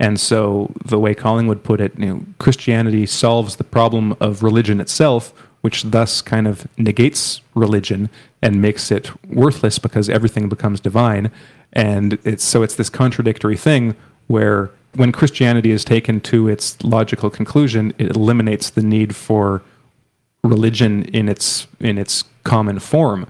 [0.00, 4.80] And so, the way Collingwood put it, you know, Christianity solves the problem of religion
[4.80, 5.32] itself,
[5.62, 8.08] which thus kind of negates religion
[8.40, 11.32] and makes it worthless because everything becomes divine.
[11.72, 13.96] And it's so it's this contradictory thing
[14.28, 19.62] where when Christianity is taken to its logical conclusion, it eliminates the need for
[20.48, 23.26] religion in its in its common form.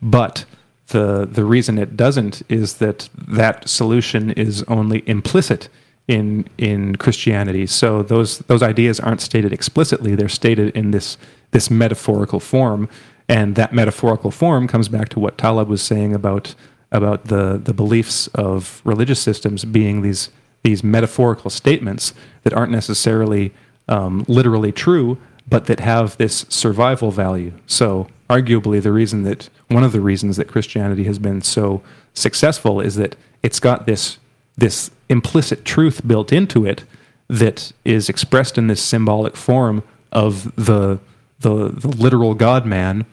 [0.00, 0.44] But
[0.88, 5.68] the the reason it doesn't is that that solution is only implicit
[6.06, 7.66] in in Christianity.
[7.66, 11.18] So those those ideas aren't stated explicitly; they're stated in this
[11.50, 12.88] this metaphorical form,
[13.28, 16.54] and that metaphorical form comes back to what Taleb was saying about
[16.90, 20.30] about the the beliefs of religious systems being these
[20.62, 23.52] these metaphorical statements that aren't necessarily
[23.88, 27.52] um, literally true, but that have this survival value.
[27.66, 31.82] So, arguably, the reason that one of the reasons that Christianity has been so
[32.14, 34.18] successful is that it's got this
[34.56, 36.84] this implicit truth built into it
[37.28, 40.98] that is expressed in this symbolic form of the
[41.40, 43.06] the, the literal God man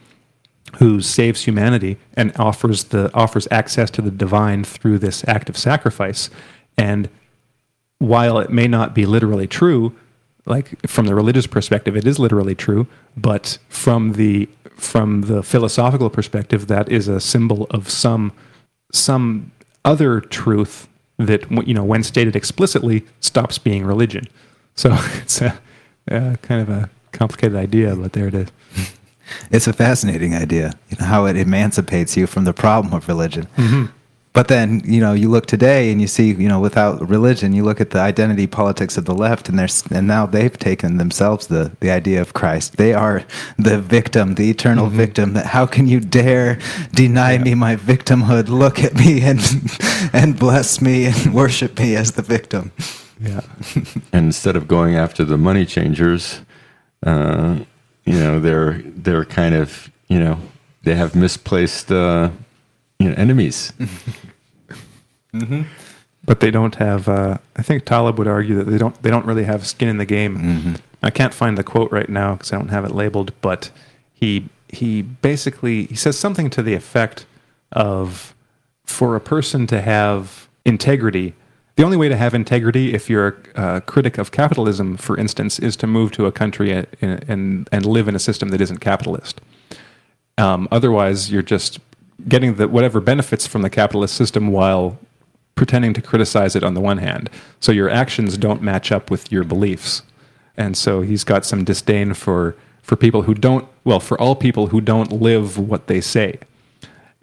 [0.78, 5.56] who saves humanity and offers the offers access to the divine through this act of
[5.56, 6.28] sacrifice
[6.76, 7.08] and
[7.98, 9.94] while it may not be literally true,
[10.46, 12.86] like from the religious perspective, it is literally true,
[13.16, 18.32] but from the from the philosophical perspective, that is a symbol of some
[18.92, 19.52] some
[19.84, 24.26] other truth that you know, when stated explicitly, stops being religion.
[24.74, 25.58] So it's a,
[26.08, 28.48] a kind of a complicated idea, but there it is.
[29.50, 33.48] It's a fascinating idea, you know, how it emancipates you from the problem of religion.
[33.56, 33.86] Mm-hmm.
[34.36, 37.64] But then, you know, you look today and you see, you know, without religion, you
[37.64, 41.46] look at the identity politics of the left, and there's and now they've taken themselves
[41.46, 42.76] the the idea of Christ.
[42.76, 43.24] They are
[43.56, 44.96] the victim, the eternal mm-hmm.
[44.98, 45.32] victim.
[45.32, 46.58] That how can you dare
[46.92, 47.44] deny yeah.
[47.44, 48.48] me my victimhood?
[48.48, 49.40] Look at me and
[50.12, 52.72] and bless me and worship me as the victim.
[53.18, 53.40] Yeah.
[54.12, 56.42] and instead of going after the money changers,
[57.06, 57.60] uh,
[58.04, 60.38] you know, they're they're kind of you know
[60.82, 61.90] they have misplaced.
[61.90, 62.28] Uh,
[62.98, 63.72] you know, enemies.
[65.34, 65.62] mm-hmm.
[66.24, 67.08] But they don't have.
[67.08, 69.00] Uh, I think Taleb would argue that they don't.
[69.02, 70.38] They don't really have skin in the game.
[70.38, 70.74] Mm-hmm.
[71.02, 73.32] I can't find the quote right now because I don't have it labeled.
[73.40, 73.70] But
[74.12, 77.26] he he basically he says something to the effect
[77.72, 78.34] of,
[78.84, 81.34] for a person to have integrity,
[81.76, 85.58] the only way to have integrity, if you're a, a critic of capitalism, for instance,
[85.58, 86.86] is to move to a country and
[87.28, 89.40] and, and live in a system that isn't capitalist.
[90.38, 91.78] Um, otherwise, you're just
[92.28, 94.98] getting the whatever benefits from the capitalist system while
[95.54, 97.30] pretending to criticize it on the one hand.
[97.60, 100.02] So your actions don't match up with your beliefs.
[100.56, 104.68] And so he's got some disdain for for people who don't well, for all people
[104.68, 106.38] who don't live what they say.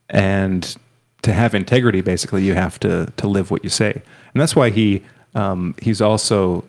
[0.10, 0.76] And
[1.22, 3.94] to have integrity, basically, you have to to live what you say,
[4.34, 5.03] and that's why he
[5.36, 6.65] um, he's also.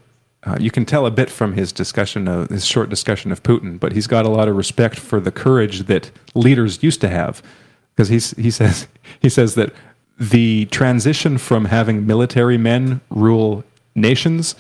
[0.46, 3.80] Uh, you can tell a bit from his discussion of his short discussion of Putin,
[3.80, 7.42] but he's got a lot of respect for the courage that leaders used to have,
[7.94, 8.88] because he says
[9.20, 9.72] he says that
[10.18, 13.64] the transition from having military men rule
[13.94, 14.54] nations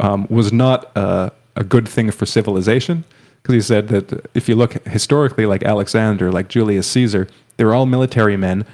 [0.00, 3.04] um, was not a, a good thing for civilization
[3.46, 7.74] because he said that if you look historically, like Alexander, like Julius Caesar, they were
[7.74, 8.66] all military men,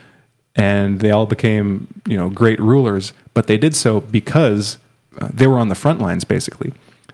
[0.57, 3.13] and they all became you know great rulers.
[3.35, 4.79] But they did so because
[5.21, 6.25] uh, they were on the front lines.
[6.25, 6.73] Basically,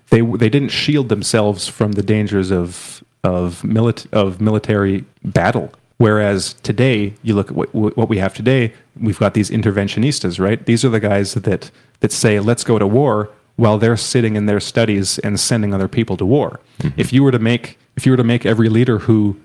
[0.09, 5.73] they they didn't shield themselves from the dangers of of mili- of military battle.
[5.99, 8.73] Whereas today, you look at what, what we have today.
[8.99, 10.65] We've got these interventionistas, right?
[10.65, 14.45] These are the guys that that say, "Let's go to war," while they're sitting in
[14.45, 16.61] their studies and sending other people to war.
[16.79, 16.99] Mm-hmm.
[16.99, 19.35] If you were to make if you were to make every leader who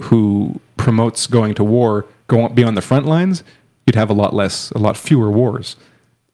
[0.00, 3.44] who promotes going to war go on, be on the front lines,
[3.86, 5.76] you'd have a lot less, a lot fewer wars,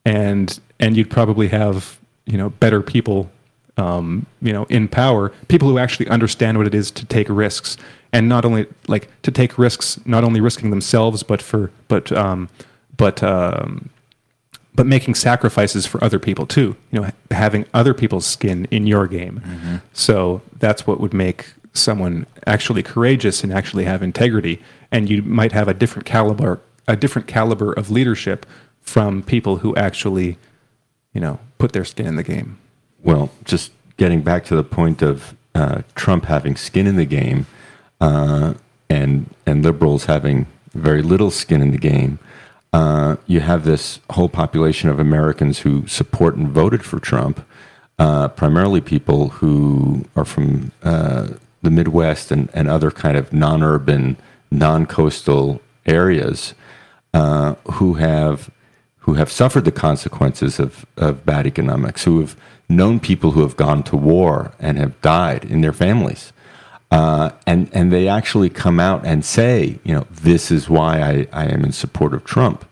[0.06, 3.30] and and you'd probably have you know better people,
[3.78, 7.76] um, you know, in power, people who actually understand what it is to take risks,
[8.12, 12.48] and not only like to take risks, not only risking themselves, but for but um,
[12.96, 13.88] but um,
[14.74, 16.76] but making sacrifices for other people too.
[16.90, 19.40] You know, having other people's skin in your game.
[19.44, 19.76] Mm-hmm.
[19.92, 24.60] So that's what would make someone actually courageous and actually have integrity.
[24.90, 28.46] And you might have a different caliber, a different caliber of leadership
[28.80, 30.38] from people who actually,
[31.12, 32.58] you know, put their skin in the game.
[33.02, 37.46] Well, just getting back to the point of uh, Trump having skin in the game,
[38.00, 38.54] uh,
[38.90, 42.18] and and liberals having very little skin in the game
[42.72, 47.44] uh, you have this whole population of Americans who support and voted for Trump,
[47.98, 51.28] uh, primarily people who are from uh,
[51.62, 54.16] the Midwest and, and other kind of non urban,
[54.50, 56.54] non coastal areas
[57.14, 58.50] uh, who have
[58.98, 62.36] who have suffered the consequences of, of bad economics, who have
[62.68, 66.32] known people who have gone to war and have died in their families.
[66.90, 71.26] Uh, and and they actually come out and say, you know, this is why I,
[71.32, 72.64] I am in support of Trump,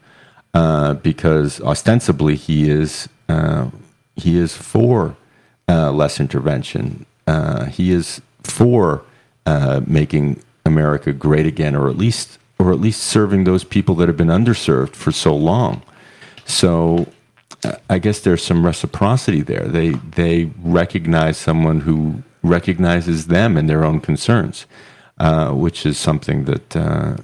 [0.55, 3.71] uh, because ostensibly he is uh,
[4.15, 5.17] he is for
[5.69, 7.05] uh, less intervention.
[7.27, 9.03] Uh, he is for
[9.45, 14.09] uh, making America great again, or at least or at least serving those people that
[14.09, 15.83] have been underserved for so long.
[16.47, 17.07] So
[17.89, 19.67] I guess there's some reciprocity there.
[19.67, 24.67] They they recognize someone who recognizes them and their own concerns,
[25.19, 27.17] uh, which is something that uh,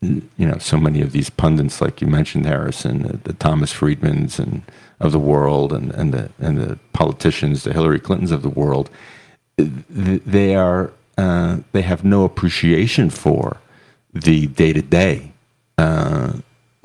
[0.00, 4.38] you know so many of these pundits, like you mentioned, Harrison, the, the Thomas Friedmans
[4.38, 4.62] and
[5.00, 8.90] of the world, and, and the and the politicians, the Hillary Clintons of the world,
[9.56, 13.58] they are uh, they have no appreciation for
[14.12, 15.32] the day to day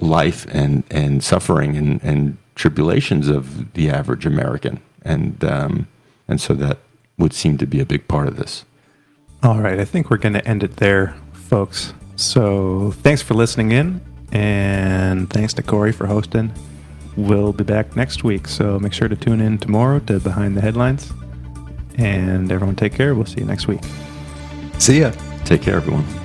[0.04, 5.88] life and and suffering and and tribulations of the average American, and um,
[6.28, 6.80] and so that
[7.18, 8.66] would seem to be a big part of this.
[9.42, 11.94] All right, I think we're going to end it there, folks.
[12.16, 14.02] So thanks for listening in,
[14.32, 16.52] and thanks to Corey for hosting.
[17.16, 20.62] We'll be back next week, so make sure to tune in tomorrow to Behind the
[20.62, 21.12] Headlines.
[21.98, 23.14] And everyone, take care.
[23.14, 23.82] We'll see you next week.
[24.80, 25.12] See ya.
[25.46, 26.23] Take care, everyone.